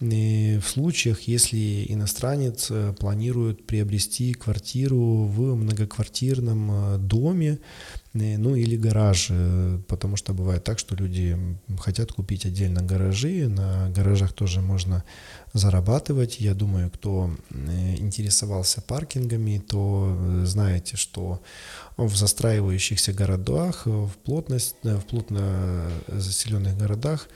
э, 0.00 0.60
в 0.60 0.68
случаях, 0.68 1.22
если 1.22 1.86
иностранец 1.88 2.70
планирует 3.00 3.66
приобрести 3.66 4.34
квартиру 4.34 5.24
в 5.24 5.56
многоквартирном 5.56 7.08
доме, 7.08 7.58
ну 8.16 8.54
или 8.54 8.76
гараж, 8.76 9.30
потому 9.88 10.16
что 10.16 10.32
бывает 10.32 10.64
так, 10.64 10.78
что 10.78 10.94
люди 10.94 11.36
хотят 11.78 12.12
купить 12.12 12.46
отдельно 12.46 12.82
гаражи, 12.82 13.48
на 13.48 13.90
гаражах 13.90 14.32
тоже 14.32 14.60
можно 14.60 15.04
зарабатывать. 15.52 16.40
Я 16.40 16.54
думаю, 16.54 16.90
кто 16.90 17.30
э, 17.50 17.96
интересовался 17.96 18.80
паркингами, 18.82 19.58
то 19.58 20.16
э, 20.18 20.44
знаете, 20.44 20.96
что 20.96 21.40
в 21.96 22.14
застраивающихся 22.14 23.12
городах, 23.12 23.86
в, 23.86 24.10
плотность, 24.24 24.76
в 24.82 25.00
плотно 25.00 25.90
заселенных 26.08 26.76
городах 26.76 27.28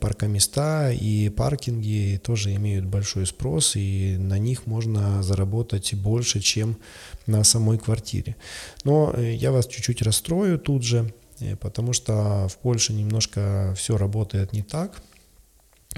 паркоместа 0.00 0.90
и 0.92 1.28
паркинги 1.28 2.20
тоже 2.22 2.54
имеют 2.54 2.86
большой 2.86 3.26
спрос, 3.26 3.76
и 3.76 4.16
на 4.18 4.38
них 4.38 4.66
можно 4.66 5.22
заработать 5.22 5.94
больше, 5.94 6.40
чем 6.40 6.76
на 7.26 7.44
самой 7.44 7.78
квартире. 7.78 8.36
Но 8.84 9.12
э, 9.14 9.34
я 9.34 9.52
вас 9.52 9.66
чуть-чуть 9.66 10.02
расстрою 10.02 10.58
тут 10.58 10.82
же, 10.82 11.12
потому 11.60 11.92
что 11.92 12.48
в 12.48 12.58
Польше 12.58 12.92
немножко 12.92 13.74
все 13.76 13.96
работает 13.96 14.52
не 14.52 14.62
так. 14.62 15.02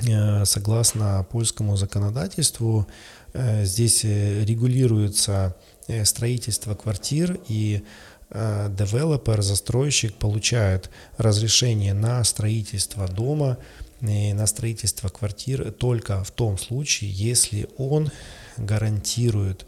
Э, 0.07 0.45
согласно 0.45 1.27
польскому 1.31 1.77
законодательству, 1.77 2.87
э, 3.33 3.65
здесь 3.65 4.05
э, 4.05 4.45
регулируется 4.45 5.57
строительство 6.05 6.77
квартир 6.77 7.41
и 7.49 7.83
девелопер, 8.31 9.43
застройщик 9.43 10.15
получает 10.15 10.91
разрешение 11.17 11.95
на 11.95 12.23
строительство 12.25 13.09
дома, 13.09 13.59
на 14.01 14.47
строительство 14.47 15.09
квартир 15.09 15.73
только 15.73 16.23
в 16.25 16.31
том 16.31 16.57
случае, 16.57 17.11
если 17.11 17.69
он 17.77 18.11
гарантирует 18.57 19.67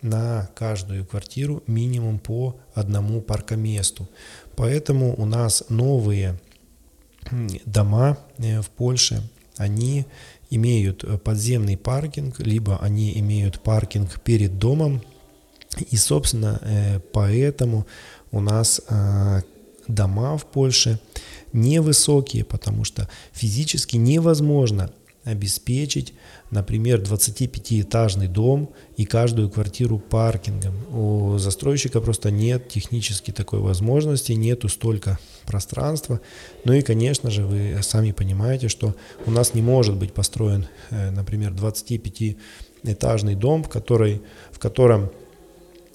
на 0.00 0.48
каждую 0.54 1.06
квартиру 1.06 1.62
минимум 1.66 2.18
по 2.18 2.60
одному 2.74 3.20
паркоместу. 3.20 4.08
Поэтому 4.54 5.14
у 5.16 5.24
нас 5.24 5.64
новые 5.68 6.38
дома 7.64 8.18
в 8.38 8.68
Польше 8.76 9.22
они 9.56 10.06
имеют 10.50 11.04
э, 11.04 11.18
подземный 11.18 11.76
паркинг, 11.76 12.40
либо 12.40 12.78
они 12.78 13.18
имеют 13.18 13.60
паркинг 13.60 14.20
перед 14.20 14.58
домом. 14.58 15.02
И, 15.90 15.96
собственно, 15.96 16.60
э, 16.62 17.00
поэтому 17.12 17.86
у 18.30 18.40
нас 18.40 18.80
э, 18.88 19.42
дома 19.88 20.36
в 20.36 20.46
Польше 20.46 20.98
невысокие, 21.52 22.44
потому 22.44 22.84
что 22.84 23.08
физически 23.32 23.96
невозможно 23.96 24.90
обеспечить, 25.24 26.12
например, 26.50 27.00
25-этажный 27.00 28.28
дом 28.28 28.70
и 28.96 29.06
каждую 29.06 29.50
квартиру 29.50 29.98
паркингом. 29.98 30.74
У 30.94 31.38
застройщика 31.38 32.00
просто 32.00 32.30
нет 32.30 32.68
технически 32.68 33.30
такой 33.30 33.60
возможности, 33.60 34.32
нету 34.32 34.68
столько 34.68 35.18
пространства. 35.46 36.20
Ну 36.64 36.74
и, 36.74 36.82
конечно 36.82 37.30
же, 37.30 37.46
вы 37.46 37.78
сами 37.82 38.12
понимаете, 38.12 38.68
что 38.68 38.94
у 39.24 39.30
нас 39.30 39.54
не 39.54 39.62
может 39.62 39.96
быть 39.96 40.12
построен, 40.12 40.66
э, 40.90 41.10
например, 41.10 41.52
25-этажный 41.52 43.34
дом, 43.34 43.64
в, 43.64 43.70
который, 43.70 44.20
в 44.52 44.58
котором 44.58 45.10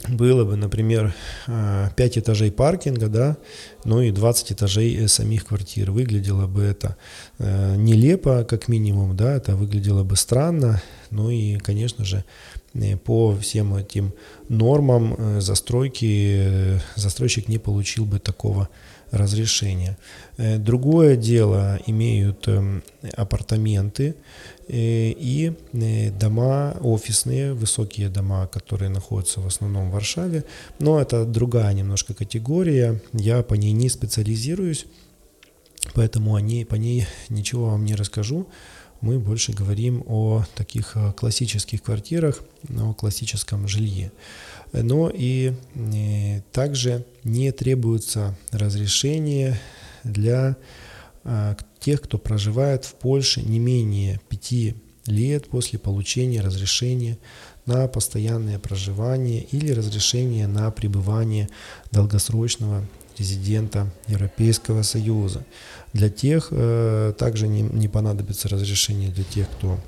было 0.07 0.45
бы, 0.45 0.55
например, 0.55 1.13
5 1.47 1.97
э, 1.99 2.19
этажей 2.19 2.51
паркинга, 2.51 3.07
да, 3.07 3.37
ну 3.83 4.01
и 4.01 4.11
20 4.11 4.53
этажей 4.53 4.95
э, 4.95 5.07
самих 5.07 5.45
квартир. 5.45 5.91
Выглядело 5.91 6.47
бы 6.47 6.63
это 6.63 6.95
э, 7.37 7.75
нелепо, 7.75 8.45
как 8.45 8.69
минимум, 8.69 9.17
да, 9.17 9.35
это 9.35 9.55
выглядело 9.55 10.03
бы 10.03 10.15
странно, 10.15 10.81
ну 11.11 11.29
и, 11.29 11.57
конечно 11.57 12.05
же, 12.05 12.23
по 13.03 13.35
всем 13.35 13.75
этим 13.75 14.13
нормам 14.47 15.41
застройки, 15.41 16.79
застройщик 16.95 17.47
не 17.47 17.57
получил 17.57 18.05
бы 18.05 18.19
такого 18.19 18.69
разрешения. 19.09 19.97
Другое 20.37 21.15
дело 21.15 21.79
имеют 21.87 22.47
эм, 22.47 22.83
апартаменты, 23.17 24.15
и 24.71 25.53
э, 25.73 26.11
дома 26.11 26.77
офисные, 26.79 27.53
высокие 27.53 28.07
дома, 28.09 28.45
которые 28.47 28.89
находятся 28.89 29.41
в 29.41 29.47
основном 29.47 29.89
в 29.89 29.93
Варшаве. 29.93 30.43
Но 30.77 31.01
это 31.01 31.25
другая 31.25 31.73
немножко 31.73 32.13
категория, 32.13 33.01
я 33.13 33.41
по 33.41 33.55
ней 33.55 33.71
не 33.71 33.89
специализируюсь, 33.89 34.85
поэтому 35.95 36.35
о 36.35 36.41
ней, 36.41 36.65
по 36.65 36.75
ней 36.75 37.07
ничего 37.29 37.71
вам 37.71 37.83
не 37.83 37.95
расскажу. 37.95 38.47
Мы 39.01 39.17
больше 39.17 39.53
говорим 39.53 40.03
о 40.05 40.45
таких 40.55 40.95
э, 40.95 41.13
классических 41.13 41.81
квартирах, 41.81 42.41
о 42.69 42.93
классическом 42.93 43.67
жилье. 43.67 44.11
Но 44.71 45.09
и 45.11 45.53
также 46.51 47.03
не 47.23 47.51
требуется 47.51 48.37
разрешение 48.51 49.59
для 50.03 50.57
тех, 51.79 52.01
кто 52.01 52.17
проживает 52.17 52.85
в 52.85 52.93
Польше 52.95 53.41
не 53.41 53.59
менее 53.59 54.19
пяти 54.29 54.75
лет 55.05 55.47
после 55.47 55.79
получения 55.79 56.41
разрешения 56.41 57.17
на 57.65 57.87
постоянное 57.87 58.59
проживание 58.59 59.43
или 59.51 59.71
разрешение 59.71 60.47
на 60.47 60.71
пребывание 60.71 61.49
долгосрочного 61.91 62.83
резидента 63.17 63.91
Европейского 64.07 64.81
Союза. 64.81 65.45
Для 65.93 66.09
тех 66.09 66.49
э, 66.51 67.13
также 67.17 67.47
не, 67.47 67.61
не 67.61 67.87
понадобится 67.87 68.47
разрешение 68.47 69.09
для 69.09 69.23
тех, 69.23 69.47
кто 69.49 69.79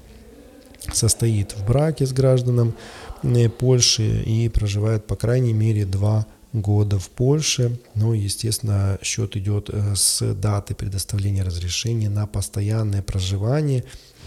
состоит 0.91 1.53
в 1.53 1.65
браке 1.65 2.05
с 2.05 2.11
гражданом 2.11 2.75
э, 3.23 3.49
Польши 3.49 4.23
и 4.23 4.49
проживает 4.49 5.05
по 5.05 5.15
крайней 5.15 5.53
мере 5.53 5.85
два 5.85 6.25
года 6.53 6.99
в 6.99 7.09
Польше. 7.09 7.79
Ну, 7.95 8.13
естественно, 8.13 8.99
счет 9.01 9.35
идет 9.35 9.69
э, 9.69 9.95
с 9.95 10.33
даты 10.33 10.75
предоставления 10.75 11.43
разрешения 11.43 12.09
на 12.09 12.27
постоянное 12.27 13.01
проживание 13.01 13.83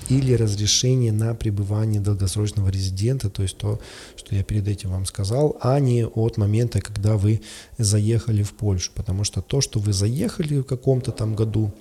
или 0.08 0.34
разрешение 0.34 1.12
на 1.12 1.34
пребывание 1.34 2.00
долгосрочного 2.00 2.68
резидента, 2.68 3.30
то 3.30 3.42
есть 3.42 3.56
то, 3.56 3.80
что 4.16 4.34
я 4.34 4.42
перед 4.42 4.68
этим 4.68 4.90
вам 4.90 5.06
сказал, 5.06 5.56
а 5.60 5.78
не 5.80 6.04
от 6.04 6.36
момента, 6.36 6.80
когда 6.80 7.16
вы 7.16 7.40
заехали 7.78 8.42
в 8.42 8.52
Польшу. 8.52 8.90
Потому 8.94 9.24
что 9.24 9.40
то, 9.40 9.60
что 9.60 9.78
вы 9.78 9.92
заехали 9.92 10.58
в 10.58 10.64
каком-то 10.64 11.10
там 11.10 11.34
году, 11.34 11.72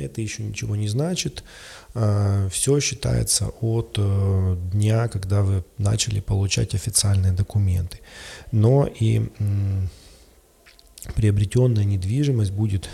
это 0.00 0.20
еще 0.20 0.42
ничего 0.42 0.76
не 0.76 0.88
значит. 0.88 1.44
А, 1.94 2.48
Все 2.48 2.80
считается 2.80 3.48
от 3.60 3.96
э, 3.98 4.56
дня, 4.72 5.08
когда 5.08 5.42
вы 5.42 5.64
начали 5.78 6.20
получать 6.20 6.74
официальные 6.74 7.32
документы. 7.32 8.00
Но 8.50 8.86
и 8.86 9.28
приобретенная 11.14 11.84
недвижимость 11.84 12.52
будет 12.52 12.88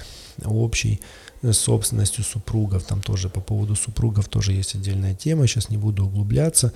общей 0.44 1.00
собственностью 1.42 2.24
супругов. 2.24 2.84
Там 2.84 3.00
тоже 3.00 3.28
по 3.28 3.40
поводу 3.40 3.76
супругов 3.76 4.28
тоже 4.28 4.52
есть 4.52 4.74
отдельная 4.74 5.14
тема. 5.14 5.46
Сейчас 5.46 5.70
не 5.70 5.76
буду 5.76 6.04
углубляться. 6.04 6.72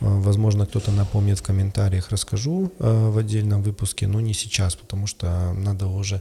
А, 0.00 0.20
возможно, 0.20 0.66
кто-то 0.66 0.90
напомнит 0.90 1.38
в 1.38 1.42
комментариях, 1.42 2.10
расскажу 2.10 2.72
а, 2.78 3.10
в 3.10 3.18
отдельном 3.18 3.62
выпуске, 3.62 4.06
но 4.06 4.20
не 4.20 4.34
сейчас, 4.34 4.74
потому 4.74 5.06
что 5.06 5.52
надо 5.54 5.86
уже 5.86 6.20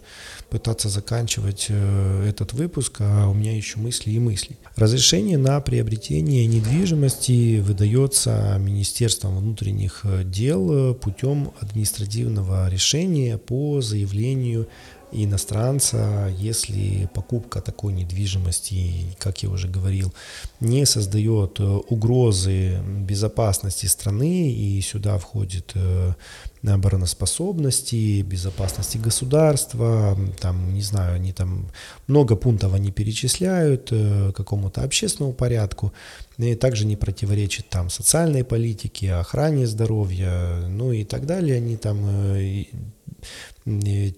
пытаться 0.49 0.89
заканчивать 0.89 1.67
э, 1.69 2.27
этот 2.27 2.53
выпуск, 2.53 2.97
а 2.99 3.27
у 3.27 3.33
меня 3.33 3.55
еще 3.55 3.79
мысли 3.79 4.11
и 4.11 4.19
мысли. 4.19 4.57
Разрешение 4.75 5.37
на 5.37 5.59
приобретение 5.61 6.45
недвижимости 6.47 7.59
выдается 7.59 8.57
Министерством 8.59 9.37
внутренних 9.37 10.05
дел 10.25 10.93
путем 10.95 11.51
административного 11.59 12.69
решения 12.69 13.37
по 13.37 13.81
заявлению 13.81 14.67
иностранца, 15.11 16.33
если 16.37 17.09
покупка 17.13 17.61
такой 17.61 17.93
недвижимости, 17.93 19.15
как 19.19 19.43
я 19.43 19.49
уже 19.49 19.67
говорил, 19.67 20.13
не 20.59 20.85
создает 20.85 21.59
э, 21.59 21.63
угрозы 21.63 22.79
безопасности 22.81 23.85
страны, 23.87 24.51
и 24.51 24.81
сюда 24.81 25.17
входит 25.17 25.71
э, 25.75 26.13
обороноспособности, 26.63 28.21
безопасности 28.21 28.97
государства, 28.97 30.17
там, 30.39 30.73
не 30.73 30.81
знаю, 30.81 31.15
они 31.15 31.33
там 31.33 31.69
много 32.07 32.35
пунктов 32.35 32.73
они 32.73 32.91
перечисляют 32.91 33.89
э, 33.91 34.31
какому-то 34.35 34.83
общественному 34.83 35.33
порядку, 35.33 35.91
и 36.37 36.55
также 36.55 36.85
не 36.85 36.95
противоречит 36.95 37.69
там 37.69 37.89
социальной 37.89 38.43
политике, 38.43 39.13
охране 39.13 39.67
здоровья, 39.67 40.65
ну 40.67 40.91
и 40.91 41.03
так 41.03 41.25
далее, 41.25 41.57
они 41.57 41.77
там 41.77 41.99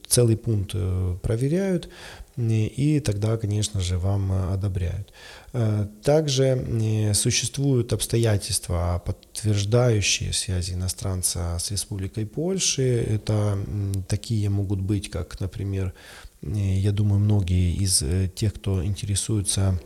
целый 0.07 0.37
пункт 0.37 0.71
э, 0.73 1.17
проверяют, 1.21 1.89
и 2.37 3.01
тогда, 3.05 3.37
конечно 3.37 3.81
же, 3.81 3.97
вам 3.97 4.31
одобряют. 4.53 5.11
Э, 5.51 5.87
также 6.01 7.11
существуют 7.13 7.93
обстоятельства, 7.93 9.01
подтверждающие 9.05 10.33
связи 10.33 10.73
иностранца 10.73 11.57
с 11.59 11.71
Республикой 11.71 12.25
Польши. 12.25 13.05
Это 13.09 13.57
такие 14.07 14.49
могут 14.49 14.79
быть, 14.79 15.09
как, 15.09 15.39
например, 15.39 15.93
я 16.41 16.91
думаю, 16.91 17.19
многие 17.19 17.73
из 17.73 18.01
э, 18.01 18.29
тех, 18.33 18.53
кто 18.53 18.83
интересуется 18.83 19.79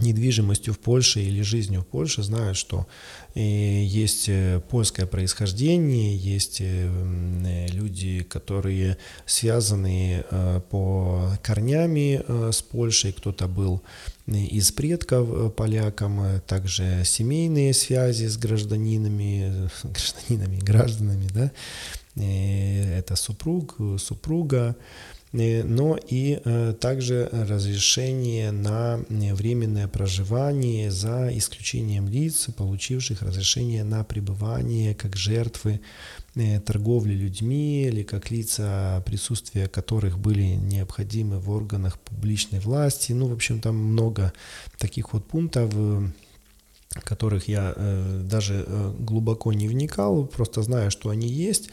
недвижимостью 0.00 0.72
в 0.74 0.78
Польше 0.78 1.20
или 1.20 1.42
жизнью 1.42 1.82
в 1.82 1.86
Польше 1.86 2.22
знают, 2.22 2.56
что 2.56 2.86
э, 3.34 3.40
есть 3.40 4.28
э, 4.28 4.60
польское 4.70 5.06
происхождение, 5.06 6.16
есть 6.16 6.58
э, 6.60 7.66
люди, 7.70 8.22
которые 8.22 8.96
связаны 9.26 10.24
по 10.70 11.32
корнями 11.42 12.22
с 12.50 12.62
Польшей, 12.62 13.12
кто-то 13.12 13.48
был 13.48 13.82
из 14.26 14.72
предков 14.72 15.54
полякам, 15.54 16.40
также 16.46 17.02
семейные 17.04 17.74
связи 17.74 18.26
с 18.26 18.36
гражданинами, 18.36 19.68
гражданинами, 19.82 20.56
гражданами, 20.58 21.28
да, 21.32 21.50
это 22.16 23.16
супруг, 23.16 23.76
супруга, 23.98 24.76
но 25.34 25.96
и 25.96 26.40
э, 26.44 26.74
также 26.78 27.28
разрешение 27.32 28.52
на 28.52 29.00
э, 29.08 29.34
временное 29.34 29.88
проживание 29.88 30.92
за 30.92 31.36
исключением 31.36 32.08
лиц, 32.08 32.46
получивших 32.56 33.20
разрешение 33.20 33.82
на 33.82 34.04
пребывание 34.04 34.94
как 34.94 35.16
жертвы 35.16 35.80
торговли 36.64 37.14
людьми 37.14 37.84
или 37.84 38.02
как 38.04 38.30
лица, 38.30 39.02
присутствия 39.06 39.66
которых 39.68 40.18
были 40.18 40.54
необходимы 40.54 41.38
в 41.40 41.50
органах 41.50 41.98
публичной 41.98 42.60
власти. 42.60 43.12
Ну, 43.12 43.28
в 43.28 43.32
общем, 43.32 43.60
там 43.60 43.76
много 43.76 44.32
таких 44.78 45.12
вот 45.12 45.26
пунктов, 45.26 45.72
которых 47.04 47.46
я 47.46 47.72
даже 48.24 48.66
глубоко 48.98 49.52
не 49.52 49.68
вникал, 49.68 50.26
просто 50.26 50.62
знаю, 50.62 50.90
что 50.90 51.10
они 51.10 51.28
есть. 51.28 51.70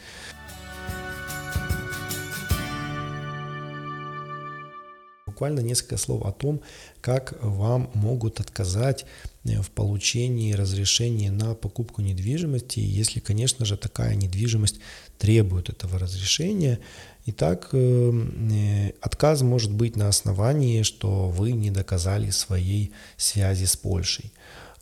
Буквально 5.42 5.66
несколько 5.66 5.96
слов 5.96 6.24
о 6.24 6.30
том, 6.30 6.60
как 7.00 7.34
вам 7.42 7.90
могут 7.94 8.38
отказать 8.38 9.04
э, 9.44 9.60
в 9.60 9.70
получении 9.70 10.52
разрешения 10.52 11.32
на 11.32 11.54
покупку 11.54 12.00
недвижимости, 12.00 12.78
если, 12.78 13.18
конечно 13.18 13.64
же, 13.64 13.76
такая 13.76 14.14
недвижимость 14.14 14.78
требует 15.18 15.68
этого 15.68 15.98
разрешения. 15.98 16.78
Итак, 17.26 17.70
э, 17.72 18.12
э, 18.52 18.92
отказ 19.00 19.42
может 19.42 19.72
быть 19.72 19.96
на 19.96 20.08
основании, 20.08 20.84
что 20.84 21.28
вы 21.28 21.50
не 21.52 21.72
доказали 21.72 22.30
своей 22.30 22.92
связи 23.16 23.64
с 23.64 23.76
Польшей. 23.76 24.30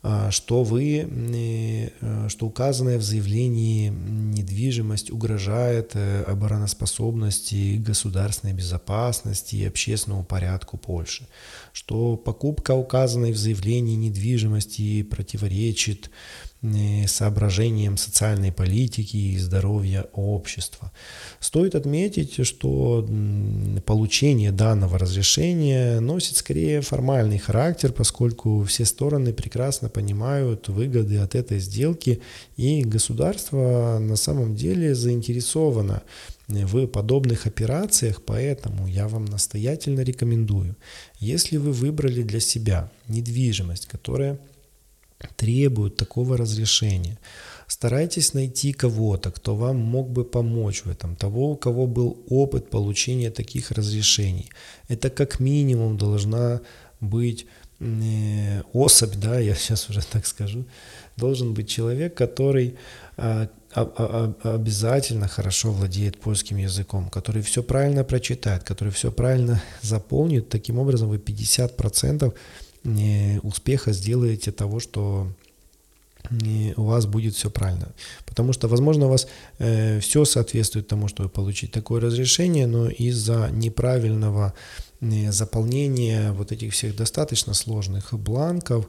А, 0.03 0.31
что 0.31 0.63
вы, 0.63 1.07
э, 1.07 2.27
что 2.27 2.47
указанная 2.47 2.97
в 2.97 3.03
заявлении 3.03 3.89
недвижимость 3.89 5.11
угрожает 5.11 5.91
э, 5.93 6.23
обороноспособности, 6.23 7.77
государственной 7.77 8.53
безопасности 8.53 9.57
и 9.57 9.65
общественному 9.65 10.23
порядку 10.23 10.77
Польши, 10.77 11.27
что 11.71 12.17
покупка 12.17 12.71
указанной 12.71 13.31
в 13.31 13.37
заявлении 13.37 13.95
недвижимости 13.95 15.03
противоречит 15.03 16.09
соображениям 17.07 17.97
социальной 17.97 18.51
политики 18.51 19.17
и 19.17 19.37
здоровья 19.39 20.05
общества. 20.13 20.91
Стоит 21.39 21.73
отметить, 21.73 22.45
что 22.45 23.07
получение 23.85 24.51
данного 24.51 24.99
разрешения 24.99 25.99
носит 25.99 26.37
скорее 26.37 26.81
формальный 26.81 27.39
характер, 27.39 27.91
поскольку 27.91 28.63
все 28.63 28.85
стороны 28.85 29.33
прекрасно 29.33 29.89
понимают 29.89 30.69
выгоды 30.69 31.17
от 31.17 31.33
этой 31.33 31.59
сделки, 31.59 32.21
и 32.57 32.83
государство 32.83 33.97
на 33.99 34.15
самом 34.15 34.55
деле 34.55 34.93
заинтересовано 34.93 36.03
в 36.47 36.85
подобных 36.85 37.47
операциях, 37.47 38.21
поэтому 38.23 38.85
я 38.85 39.07
вам 39.07 39.25
настоятельно 39.25 40.01
рекомендую, 40.01 40.75
если 41.19 41.57
вы 41.57 41.71
выбрали 41.71 42.21
для 42.21 42.39
себя 42.39 42.91
недвижимость, 43.07 43.87
которая 43.87 44.37
требуют 45.35 45.97
такого 45.97 46.37
разрешения. 46.37 47.17
Старайтесь 47.67 48.33
найти 48.33 48.73
кого-то, 48.73 49.31
кто 49.31 49.55
вам 49.55 49.77
мог 49.77 50.09
бы 50.09 50.25
помочь 50.25 50.83
в 50.85 50.89
этом, 50.89 51.15
того, 51.15 51.51
у 51.51 51.55
кого 51.55 51.87
был 51.87 52.17
опыт 52.29 52.69
получения 52.69 53.31
таких 53.31 53.71
разрешений. 53.71 54.49
Это 54.89 55.09
как 55.09 55.39
минимум 55.39 55.97
должна 55.97 56.59
быть 56.99 57.45
э, 57.79 58.61
особь, 58.73 59.15
да, 59.15 59.39
я 59.39 59.55
сейчас 59.55 59.89
уже 59.89 60.01
так 60.05 60.25
скажу, 60.25 60.65
должен 61.17 61.53
быть 61.53 61.69
человек, 61.69 62.13
который 62.13 62.75
а, 63.17 63.47
а, 63.73 64.33
а, 64.43 64.55
обязательно 64.55 65.27
хорошо 65.27 65.71
владеет 65.71 66.19
польским 66.19 66.57
языком, 66.57 67.09
который 67.09 67.41
все 67.41 67.63
правильно 67.63 68.03
прочитает, 68.03 68.63
который 68.63 68.91
все 68.91 69.11
правильно 69.11 69.61
заполнит. 69.81 70.49
Таким 70.49 70.77
образом, 70.77 71.07
вы 71.07 71.17
50% 71.17 72.33
успеха 73.43 73.93
сделаете 73.93 74.51
того, 74.51 74.79
что 74.79 75.27
у 76.77 76.83
вас 76.83 77.05
будет 77.05 77.35
все 77.35 77.49
правильно. 77.49 77.91
Потому 78.25 78.53
что, 78.53 78.67
возможно, 78.67 79.07
у 79.07 79.09
вас 79.09 79.27
э, 79.59 79.99
все 79.99 80.25
соответствует 80.25 80.87
тому, 80.87 81.07
чтобы 81.07 81.29
получить 81.29 81.71
такое 81.71 81.99
разрешение, 82.01 82.67
но 82.67 82.89
из-за 82.89 83.49
неправильного 83.51 84.53
э, 85.01 85.31
заполнения 85.31 86.31
вот 86.31 86.51
этих 86.51 86.73
всех 86.73 86.95
достаточно 86.95 87.53
сложных 87.53 88.13
бланков, 88.13 88.87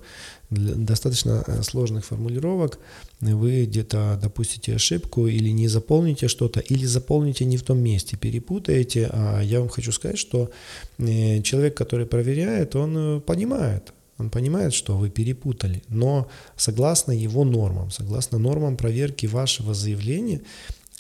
достаточно 0.53 1.42
э, 1.46 1.62
сложных 1.62 2.05
формулировок, 2.05 2.78
вы 3.20 3.64
где-то 3.64 4.18
допустите 4.22 4.74
ошибку 4.74 5.26
или 5.26 5.50
не 5.50 5.68
заполните 5.68 6.28
что-то, 6.28 6.61
или 6.61 6.84
заполните 6.84 7.44
не 7.44 7.57
в 7.57 7.62
том 7.62 7.78
месте, 7.78 8.16
перепутаете. 8.16 9.09
А 9.12 9.40
я 9.40 9.61
вам 9.61 9.68
хочу 9.68 9.92
сказать, 9.92 10.18
что 10.18 10.50
э, 10.98 11.42
человек, 11.42 11.76
который 11.76 12.07
проверяет, 12.07 12.76
он 12.76 12.96
э, 12.96 13.20
понимает, 13.20 13.92
он 14.18 14.30
понимает, 14.30 14.74
что 14.74 14.96
вы 14.96 15.11
перепутали, 15.11 15.82
но 15.88 16.28
согласно 16.57 17.12
его 17.12 17.44
нормам, 17.44 17.90
согласно 17.90 18.38
нормам 18.38 18.76
проверки 18.76 19.26
вашего 19.26 19.74
заявления, 19.74 20.42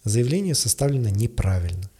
заявление 0.04 0.54
составлено 0.54 1.08
неправильно. 1.08 1.91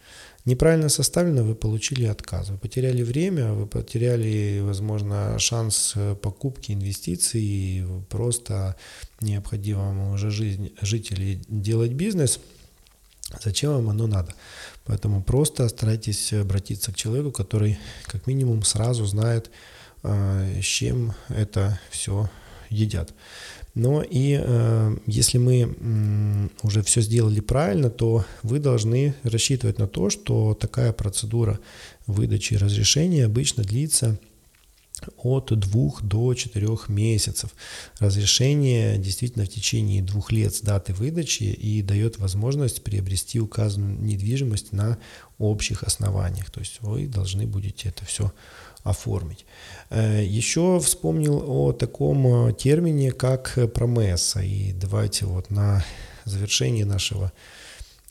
Неправильно 0.45 0.89
составлено, 0.89 1.43
вы 1.43 1.55
получили 1.55 2.05
отказ. 2.05 2.49
Вы 2.49 2.57
потеряли 2.57 3.01
время, 3.01 3.53
вы 3.53 3.65
потеряли, 3.65 4.59
возможно, 4.61 5.39
шанс 5.39 5.93
э, 5.95 6.15
покупки 6.15 6.73
инвестиций, 6.73 7.85
просто 8.09 8.75
необходимо 9.21 10.11
уже 10.11 10.31
жизнь, 10.31 10.73
или 10.81 11.41
делать 11.47 11.93
бизнес. 11.93 12.41
Зачем 13.41 13.71
вам 13.71 13.89
оно 13.89 14.05
надо? 14.07 14.33
Поэтому 14.83 15.23
просто 15.23 15.69
старайтесь 15.69 16.33
обратиться 16.33 16.91
к 16.91 16.97
человеку, 16.97 17.31
который 17.31 17.77
как 18.05 18.27
минимум 18.27 18.63
сразу 18.63 19.05
знает, 19.05 19.49
э, 20.03 20.59
с 20.61 20.65
чем 20.65 21.13
это 21.29 21.79
все 21.89 22.29
едят. 22.69 23.13
Но 23.75 24.03
и 24.03 24.39
э, 24.39 24.97
если 25.07 25.39
мы 25.39 25.61
э, 25.61 26.47
уже 26.61 26.83
все 26.83 27.01
сделали 27.01 27.39
правильно, 27.39 27.89
то 27.89 28.23
вы 28.43 28.59
должны 28.59 29.15
рассчитывать 29.23 29.79
на 29.79 29.87
то, 29.87 30.11
что 30.11 30.53
такая 30.53 30.93
процедура 30.93 31.59
выдачи 32.05 32.53
разрешения 32.53 33.25
обычно 33.25 33.63
длится 33.63 34.19
от 35.17 35.47
двух 35.59 36.01
до 36.03 36.33
четырех 36.33 36.87
месяцев. 36.87 37.51
Разрешение 37.99 38.97
действительно 38.97 39.45
в 39.45 39.49
течение 39.49 40.01
двух 40.01 40.31
лет 40.31 40.53
с 40.55 40.61
даты 40.61 40.93
выдачи 40.93 41.43
и 41.43 41.81
дает 41.81 42.19
возможность 42.19 42.83
приобрести 42.83 43.39
указанную 43.39 43.99
недвижимость 44.01 44.71
на 44.71 44.97
общих 45.37 45.83
основаниях. 45.83 46.51
То 46.51 46.59
есть 46.59 46.77
вы 46.81 47.07
должны 47.07 47.47
будете 47.47 47.89
это 47.89 48.05
все 48.05 48.31
оформить. 48.83 49.45
Э, 49.89 50.23
Еще 50.23 50.79
вспомнил 50.79 51.43
о 51.45 51.71
таком 51.73 52.49
э, 52.49 52.53
термине, 52.53 53.11
как 53.11 53.57
промесса. 53.73 54.41
И 54.41 54.73
давайте 54.73 55.25
вот 55.25 55.49
на 55.49 55.83
завершении 56.25 56.83
нашего 56.83 57.31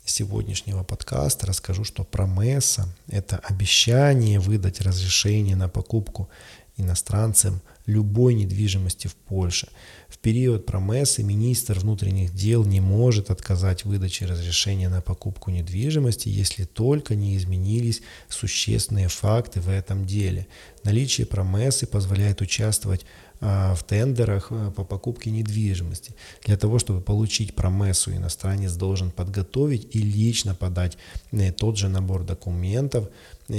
сегодняшнего 0.04 0.82
подкаста 0.82 1.46
расскажу, 1.46 1.84
что 1.84 2.04
промесса– 2.04 2.88
это 3.08 3.38
обещание 3.38 4.40
выдать 4.40 4.80
разрешение 4.80 5.56
на 5.56 5.68
покупку 5.68 6.28
иностранцам 6.76 7.60
любой 7.86 8.34
недвижимости 8.34 9.08
в 9.08 9.14
Польше. 9.14 9.68
В 10.08 10.18
период 10.18 10.66
промессы 10.66 11.22
министр 11.22 11.78
внутренних 11.78 12.34
дел 12.34 12.64
не 12.64 12.80
может 12.80 13.30
отказать 13.30 13.84
выдаче 13.84 14.26
разрешения 14.26 14.88
на 14.88 15.00
покупку 15.00 15.50
недвижимости, 15.50 16.28
если 16.28 16.64
только 16.64 17.14
не 17.14 17.36
изменились 17.36 18.02
существенные 18.28 19.08
факты 19.08 19.60
в 19.60 19.68
этом 19.68 20.04
деле. 20.04 20.46
Наличие 20.84 21.26
промессы 21.26 21.86
позволяет 21.86 22.40
участвовать 22.40 23.04
а, 23.44 23.74
в 23.74 23.82
тендерах 23.82 24.48
а, 24.50 24.70
по 24.70 24.84
покупке 24.84 25.32
недвижимости. 25.32 26.14
Для 26.44 26.56
того, 26.56 26.78
чтобы 26.78 27.00
получить 27.00 27.56
промессу, 27.56 28.12
иностранец 28.12 28.74
должен 28.74 29.10
подготовить 29.10 29.96
и 29.96 29.98
лично 29.98 30.54
подать 30.54 30.96
э, 31.32 31.50
тот 31.50 31.76
же 31.76 31.88
набор 31.88 32.22
документов, 32.22 33.08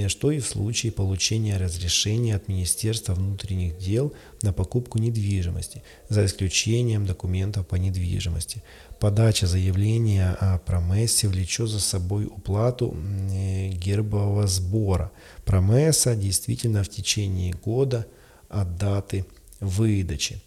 что 0.07 0.31
и 0.31 0.39
в 0.39 0.47
случае 0.47 0.91
получения 0.91 1.57
разрешения 1.57 2.35
от 2.35 2.47
Министерства 2.47 3.13
внутренних 3.13 3.77
дел 3.77 4.13
на 4.41 4.53
покупку 4.53 4.97
недвижимости, 4.97 5.83
за 6.09 6.25
исключением 6.25 7.05
документов 7.05 7.67
по 7.67 7.75
недвижимости. 7.75 8.63
Подача 8.99 9.47
заявления 9.47 10.31
о 10.39 10.59
промессе 10.59 11.27
влечет 11.27 11.69
за 11.69 11.79
собой 11.79 12.25
уплату 12.25 12.95
э, 13.31 13.69
гербового 13.69 14.47
сбора. 14.47 15.11
Промесса 15.45 16.15
действительно 16.15 16.83
в 16.83 16.89
течение 16.89 17.53
года 17.53 18.07
от 18.49 18.77
даты 18.77 19.25
выдачи. 19.59 20.41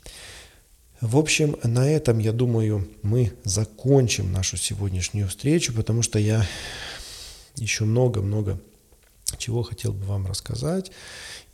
В 1.01 1.18
общем, 1.18 1.57
на 1.62 1.91
этом, 1.91 2.18
я 2.18 2.32
думаю, 2.32 2.89
мы 3.03 3.32
закончим 3.45 4.32
нашу 4.32 4.57
сегодняшнюю 4.57 5.28
встречу, 5.28 5.74
потому 5.74 6.01
что 6.01 6.18
я 6.18 6.47
еще 7.57 7.84
много-много 7.84 8.59
чего 9.39 9.62
хотел 9.62 9.93
бы 9.93 10.05
вам 10.07 10.27
рассказать. 10.27 10.93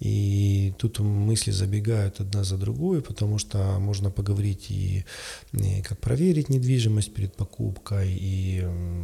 И 0.02 0.74
тут 0.78 0.98
мысли 0.98 1.52
забегают 1.52 2.20
одна 2.20 2.42
за 2.42 2.56
другую, 2.56 3.02
потому 3.02 3.38
что 3.38 3.78
можно 3.78 4.10
поговорить 4.10 4.66
и, 4.68 5.04
и 5.52 5.80
как 5.82 6.00
проверить 6.00 6.48
недвижимость 6.48 7.14
перед 7.14 7.36
покупкой, 7.36 8.08
и 8.10 8.62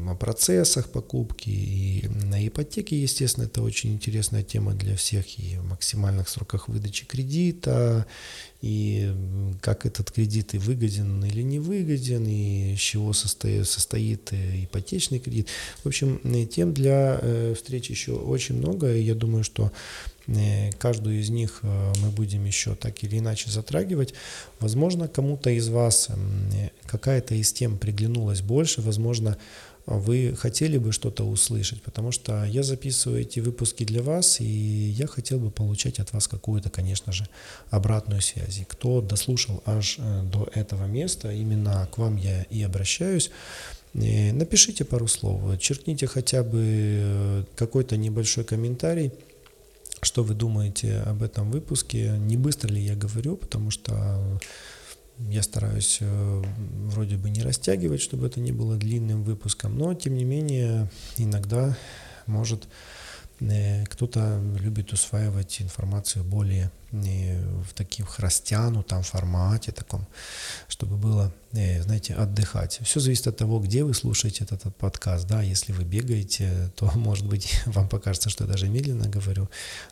о 0.08 0.16
процессах 0.16 0.90
покупки, 0.90 1.50
и 1.50 2.08
на 2.08 2.44
ипотеке, 2.44 3.00
естественно, 3.00 3.44
это 3.44 3.62
очень 3.62 3.92
интересная 3.92 4.42
тема 4.42 4.74
для 4.74 4.96
всех, 4.96 5.38
и 5.38 5.58
в 5.58 5.66
максимальных 5.66 6.28
сроках 6.28 6.66
выдачи 6.66 7.06
кредита, 7.06 8.04
и 8.60 9.14
как 9.60 9.86
этот 9.86 10.10
кредит 10.10 10.54
и 10.54 10.58
выгоден 10.58 11.24
или 11.24 11.42
не 11.42 11.60
выгоден, 11.60 12.26
и 12.26 12.74
из 12.74 12.80
чего 12.80 13.12
состоит, 13.12 13.68
состоит 13.68 14.32
э, 14.32 14.64
ипотечный 14.64 15.20
кредит. 15.20 15.46
В 15.84 15.86
общем, 15.86 16.20
э, 16.24 16.44
тем 16.46 16.74
для 16.74 17.20
э, 17.22 17.54
встречи 17.54 17.92
еще 17.92 18.14
очень 18.14 18.56
много, 18.56 18.92
и 18.92 19.02
я 19.02 19.14
думаю, 19.14 19.44
что 19.44 19.70
Каждую 20.78 21.20
из 21.20 21.30
них 21.30 21.60
мы 21.62 22.10
будем 22.10 22.44
еще 22.44 22.74
так 22.74 23.02
или 23.02 23.18
иначе 23.18 23.50
затрагивать. 23.50 24.14
Возможно, 24.60 25.08
кому-то 25.08 25.50
из 25.50 25.68
вас 25.68 26.08
какая-то 26.86 27.34
из 27.34 27.52
тем 27.52 27.78
приглянулась 27.78 28.42
больше, 28.42 28.82
возможно, 28.82 29.38
вы 29.88 30.34
хотели 30.36 30.76
бы 30.76 30.92
что-то 30.92 31.24
услышать, 31.24 31.80
потому 31.82 32.12
что 32.12 32.44
я 32.44 32.62
записываю 32.62 33.22
эти 33.22 33.40
выпуски 33.40 33.84
для 33.84 34.02
вас, 34.02 34.38
и 34.40 34.44
я 34.44 35.06
хотел 35.06 35.38
бы 35.38 35.50
получать 35.50 35.98
от 35.98 36.12
вас 36.12 36.28
какую-то, 36.28 36.68
конечно 36.68 37.10
же, 37.10 37.26
обратную 37.70 38.20
связь. 38.20 38.60
Кто 38.68 39.00
дослушал 39.00 39.62
аж 39.64 39.96
э, 39.98 40.22
до 40.24 40.46
этого 40.54 40.84
места, 40.84 41.32
именно 41.32 41.88
к 41.90 41.96
вам 41.96 42.16
я 42.16 42.42
и 42.50 42.62
обращаюсь. 42.62 43.30
Э, 43.94 44.32
напишите 44.32 44.84
пару 44.84 45.08
слов, 45.08 45.58
черкните 45.58 46.06
хотя 46.06 46.42
бы 46.42 46.60
э, 46.62 47.44
какой-то 47.56 47.96
небольшой 47.96 48.44
комментарий, 48.44 49.10
что 50.02 50.22
вы 50.22 50.34
думаете 50.34 50.98
об 51.00 51.22
этом 51.22 51.50
выпуске, 51.50 52.16
не 52.18 52.36
быстро 52.36 52.72
ли 52.72 52.80
я 52.80 52.94
говорю, 52.94 53.36
потому 53.36 53.70
что 53.70 54.38
я 55.18 55.42
стараюсь 55.42 55.98
э, 56.00 56.42
вроде 56.86 57.16
бы 57.16 57.30
не 57.30 57.42
растягивать, 57.42 58.00
чтобы 58.00 58.26
это 58.28 58.40
не 58.40 58.52
было 58.52 58.76
длинным 58.76 59.24
выпуском, 59.24 59.76
но 59.76 59.94
тем 59.94 60.14
не 60.14 60.24
менее 60.24 60.90
иногда 61.16 61.76
может 62.26 62.68
кто-то 63.40 64.40
любит 64.58 64.92
усваивать 64.92 65.62
информацию 65.62 66.24
более 66.24 66.72
э, 66.90 67.40
в 67.62 67.72
таких 67.72 68.18
растянутом 68.18 69.04
формате, 69.04 69.70
таком, 69.70 70.08
чтобы 70.66 70.96
было, 70.96 71.32
э, 71.52 71.80
знаете, 71.82 72.14
отдыхать. 72.14 72.80
Все 72.82 72.98
зависит 72.98 73.28
от 73.28 73.36
того, 73.36 73.60
где 73.60 73.84
вы 73.84 73.94
слушаете 73.94 74.42
этот, 74.42 74.60
этот 74.62 74.76
подкаст. 74.76 75.28
Да, 75.28 75.40
если 75.40 75.72
вы 75.72 75.84
бегаете, 75.84 76.72
то, 76.76 76.90
может 76.96 77.26
быть, 77.26 77.60
вам 77.66 77.88
покажется, 77.88 78.28
что 78.28 78.44
я 78.44 78.50
даже 78.50 78.68
медленно 78.68 79.08
говорю. 79.08 79.48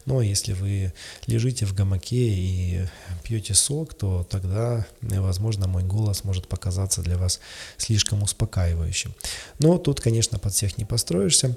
Но 0.07 0.23
если 0.23 0.53
вы 0.53 0.93
лежите 1.27 1.67
в 1.67 1.75
гамаке 1.75 2.29
и 2.29 2.87
пьете 3.23 3.55
сок, 3.55 3.95
то 3.95 4.27
тогда, 4.29 4.85
возможно, 5.03 5.69
мой 5.69 5.85
голос 5.85 6.25
может 6.25 6.49
показаться 6.49 7.01
для 7.01 7.17
вас 7.17 7.39
слишком 7.77 8.25
успокаивающим. 8.25 9.15
Но 9.61 9.79
тут, 9.79 10.01
конечно, 10.01 10.41
под 10.41 10.53
всех 10.53 10.79
не 10.79 10.85
построишься. 10.85 11.57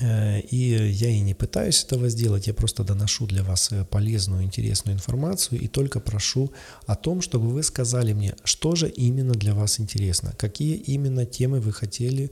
Э, 0.00 0.40
и 0.40 0.56
я 0.56 1.08
и 1.08 1.20
не 1.20 1.34
пытаюсь 1.34 1.84
этого 1.84 2.08
сделать, 2.08 2.46
я 2.46 2.54
просто 2.54 2.84
доношу 2.84 3.26
для 3.26 3.42
вас 3.42 3.72
э, 3.72 3.84
полезную, 3.84 4.42
интересную 4.42 4.94
информацию 4.94 5.60
и 5.60 5.68
только 5.68 6.00
прошу 6.00 6.52
о 6.86 6.96
том, 6.96 7.20
чтобы 7.20 7.48
вы 7.48 7.62
сказали 7.62 8.12
мне, 8.12 8.34
что 8.44 8.74
же 8.74 8.88
именно 8.88 9.32
для 9.32 9.54
вас 9.54 9.80
интересно, 9.80 10.34
какие 10.36 10.76
именно 10.76 11.24
темы 11.24 11.60
вы 11.60 11.72
хотели 11.72 12.30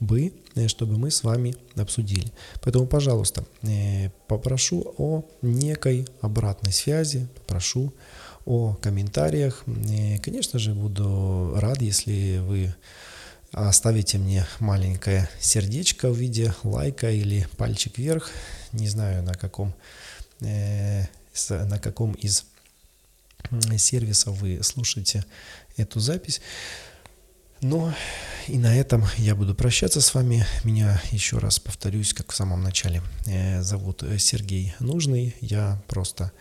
бы, 0.00 0.32
э, 0.54 0.68
чтобы 0.68 0.98
мы 0.98 1.10
с 1.10 1.24
вами 1.24 1.54
обсудили. 1.74 2.32
Поэтому, 2.62 2.86
пожалуйста, 2.86 3.44
попрошу 4.26 4.94
о 4.98 5.24
некой 5.42 6.06
обратной 6.20 6.72
связи, 6.72 7.28
попрошу 7.34 7.94
о 8.44 8.74
комментариях. 8.74 9.64
Конечно 10.22 10.58
же, 10.58 10.74
буду 10.74 11.54
рад, 11.56 11.82
если 11.82 12.40
вы 12.46 12.74
оставите 13.52 14.18
мне 14.18 14.46
маленькое 14.60 15.28
сердечко 15.40 16.10
в 16.10 16.16
виде 16.16 16.54
лайка 16.62 17.10
или 17.10 17.46
пальчик 17.56 17.98
вверх. 17.98 18.30
Не 18.72 18.88
знаю, 18.88 19.22
на 19.22 19.34
каком, 19.34 19.74
э, 20.40 21.04
на 21.48 21.78
каком 21.78 22.12
из 22.12 22.46
сервисов 23.78 24.38
вы 24.38 24.62
слушаете 24.62 25.24
эту 25.76 26.00
запись. 26.00 26.40
Но 27.62 27.94
и 28.48 28.58
на 28.58 28.76
этом 28.76 29.04
я 29.16 29.34
буду 29.34 29.54
прощаться 29.54 30.00
с 30.00 30.14
вами. 30.14 30.46
Меня 30.62 31.00
еще 31.10 31.38
раз 31.38 31.58
повторюсь, 31.58 32.12
как 32.12 32.32
в 32.32 32.36
самом 32.36 32.62
начале, 32.62 33.02
э, 33.26 33.62
зовут 33.62 34.04
Сергей 34.18 34.74
Нужный. 34.78 35.34
Я 35.40 35.82
просто 35.88 36.32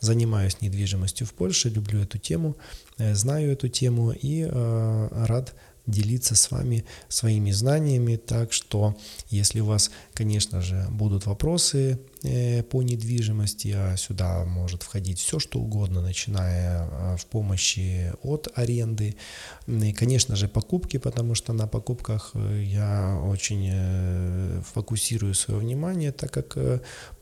занимаюсь 0.00 0.60
недвижимостью 0.60 1.26
в 1.26 1.32
Польше, 1.32 1.68
люблю 1.68 2.02
эту 2.02 2.18
тему, 2.18 2.56
э, 2.98 3.14
знаю 3.14 3.52
эту 3.52 3.68
тему 3.68 4.12
и 4.12 4.46
э, 4.50 5.08
рад 5.26 5.54
делиться 5.90 6.34
с 6.34 6.50
вами 6.50 6.84
своими 7.08 7.50
знаниями. 7.50 8.16
Так 8.16 8.52
что, 8.52 8.96
если 9.28 9.60
у 9.60 9.66
вас, 9.66 9.90
конечно 10.14 10.60
же, 10.60 10.86
будут 10.90 11.26
вопросы 11.26 11.98
по 12.70 12.82
недвижимости, 12.82 13.74
а 13.74 13.96
сюда 13.96 14.44
может 14.44 14.82
входить 14.82 15.18
все, 15.18 15.38
что 15.38 15.58
угодно, 15.58 16.02
начиная 16.02 16.86
э, 16.86 17.16
в 17.16 17.26
помощи 17.26 18.12
от 18.22 18.48
аренды, 18.54 19.16
и, 19.66 19.92
конечно 19.92 20.36
же, 20.36 20.46
покупки, 20.48 20.98
потому 20.98 21.34
что 21.34 21.52
на 21.52 21.66
покупках 21.66 22.32
э, 22.34 22.62
я 22.64 23.18
очень 23.24 23.70
фокусирую 24.62 25.34
свое 25.34 25.60
внимание, 25.60 26.12
так 26.12 26.30
как 26.30 26.58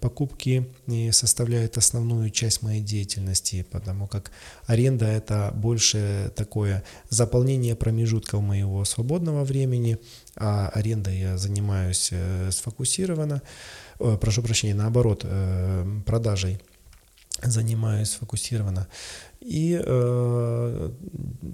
покупки 0.01 0.69
составляют 1.13 1.77
основную 1.77 2.31
часть 2.31 2.63
моей 2.63 2.81
деятельности, 2.81 3.65
потому 3.71 4.07
как 4.07 4.31
аренда 4.67 5.07
это 5.07 5.53
больше 5.55 6.33
такое 6.35 6.83
заполнение 7.09 7.77
промежутков 7.77 8.43
моего 8.43 8.85
свободного 8.85 9.45
времени, 9.45 9.99
а 10.37 10.69
арендой 10.69 11.19
я 11.19 11.39
занимаюсь 11.39 12.09
э, 12.13 12.51
сфокусированно, 12.53 13.43
прошу 13.99 14.43
прощения, 14.43 14.75
наоборот, 14.75 15.23
э, 15.25 16.01
продажей 16.07 16.61
занимаюсь 17.43 18.11
сфокусированно. 18.11 18.89
И, 19.41 19.81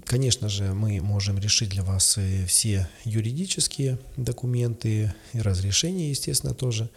конечно 0.03 0.49
же, 0.49 0.73
мы 0.73 0.99
можем 0.99 1.37
решить 1.37 1.69
для 1.69 1.83
вас 1.83 2.17
все 2.47 2.89
юридические 3.03 3.99
документы 4.17 5.13
и 5.33 5.39
разрешения, 5.39 6.09
естественно, 6.09 6.55
тоже 6.55 6.89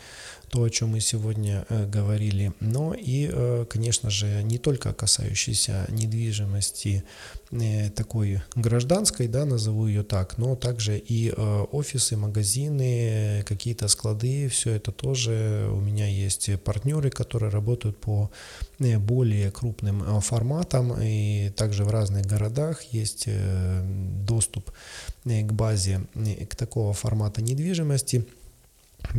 то, 0.50 0.62
о 0.62 0.70
чем 0.70 0.90
мы 0.90 1.00
сегодня 1.00 1.66
э, 1.68 1.86
говорили, 1.86 2.52
но 2.60 2.94
и, 2.94 3.30
э, 3.32 3.64
конечно 3.68 4.10
же, 4.10 4.42
не 4.42 4.58
только 4.58 4.92
касающиеся 4.92 5.86
недвижимости 5.88 7.04
э, 7.50 7.90
такой 7.90 8.40
гражданской, 8.54 9.28
да, 9.28 9.44
назову 9.44 9.86
ее 9.86 10.02
так, 10.02 10.38
но 10.38 10.56
также 10.56 10.98
и 10.98 11.32
офисы, 11.72 12.16
магазины, 12.16 13.44
какие-то 13.46 13.88
склады, 13.88 14.48
все 14.48 14.72
это 14.72 14.92
тоже 14.92 15.68
у 15.72 15.80
меня 15.80 16.06
есть 16.06 16.50
партнеры, 16.62 17.10
которые 17.10 17.50
работают 17.50 17.98
по 17.98 18.30
более 18.78 19.50
крупным 19.50 20.20
форматам, 20.20 20.94
и 21.00 21.50
также 21.56 21.84
в 21.84 21.90
разных 21.90 22.26
городах 22.26 22.82
есть 22.92 23.28
доступ 24.24 24.70
к 25.24 25.52
базе 25.52 26.00
к 26.48 26.56
такого 26.56 26.92
формата 26.92 27.42
недвижимости– 27.42 28.26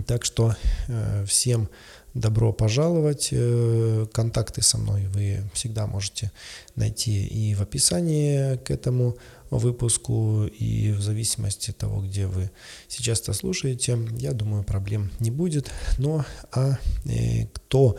так 0.08 0.26
что 0.26 0.56
э, 0.88 1.26
всем 1.26 1.70
добро 2.14 2.54
пожаловать. 2.54 3.30
Э, 3.32 4.06
контакты 4.12 4.62
со 4.62 4.78
мной 4.78 5.08
вы 5.08 5.50
всегда 5.54 5.88
можете 5.88 6.32
найти 6.76 7.26
и 7.26 7.56
в 7.56 7.62
описании 7.62 8.58
к 8.58 8.72
этому 8.72 9.18
выпуску, 9.50 10.46
и 10.46 10.92
в 10.92 11.02
зависимости 11.02 11.72
от 11.72 11.78
того, 11.78 12.02
где 12.02 12.28
вы 12.28 12.52
сейчас 12.88 13.22
это 13.22 13.34
слушаете, 13.34 13.98
я 14.18 14.34
думаю, 14.34 14.64
проблем 14.64 15.12
не 15.20 15.32
будет. 15.32 15.72
Но 15.98 16.26
а 16.52 16.78
э, 17.06 17.46
кто 17.48 17.98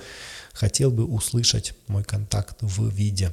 хотел 0.53 0.91
бы 0.91 1.05
услышать 1.05 1.75
мой 1.87 2.05
контакт 2.05 2.57
в 2.61 2.89
виде 2.89 3.33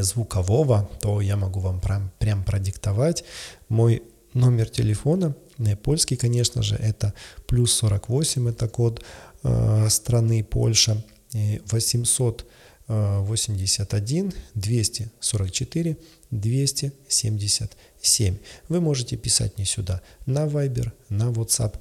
звукового, 0.00 0.88
то 1.00 1.20
я 1.20 1.36
могу 1.36 1.60
вам 1.60 1.80
прям, 1.80 2.12
прям 2.18 2.44
продиктовать 2.44 3.24
мой 3.68 4.02
номер 4.34 4.68
телефона 4.68 5.34
Польский, 5.82 6.16
конечно 6.16 6.62
же, 6.62 6.76
это 6.76 7.12
плюс 7.46 7.72
48, 7.74 8.48
это 8.48 8.68
код 8.68 9.04
э, 9.42 9.88
страны 9.90 10.44
Польша, 10.44 11.02
881 11.32 14.32
244 14.54 15.96
277. 16.30 18.38
Вы 18.68 18.80
можете 18.80 19.16
писать 19.16 19.56
мне 19.56 19.66
сюда 19.66 20.00
на 20.26 20.46
Viber, 20.46 20.92
на 21.08 21.30
WhatsApp, 21.30 21.74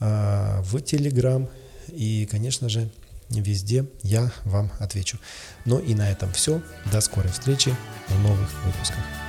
э, 0.00 0.60
в 0.62 0.76
Telegram 0.76 1.48
и, 1.88 2.26
конечно 2.30 2.68
же, 2.68 2.90
везде 3.30 3.86
я 4.02 4.30
вам 4.44 4.70
отвечу. 4.78 5.18
Ну 5.64 5.78
и 5.78 5.94
на 5.94 6.10
этом 6.10 6.30
все. 6.32 6.60
До 6.92 7.00
скорой 7.00 7.32
встречи 7.32 7.74
в 8.08 8.22
новых 8.22 8.50
выпусках. 8.64 9.23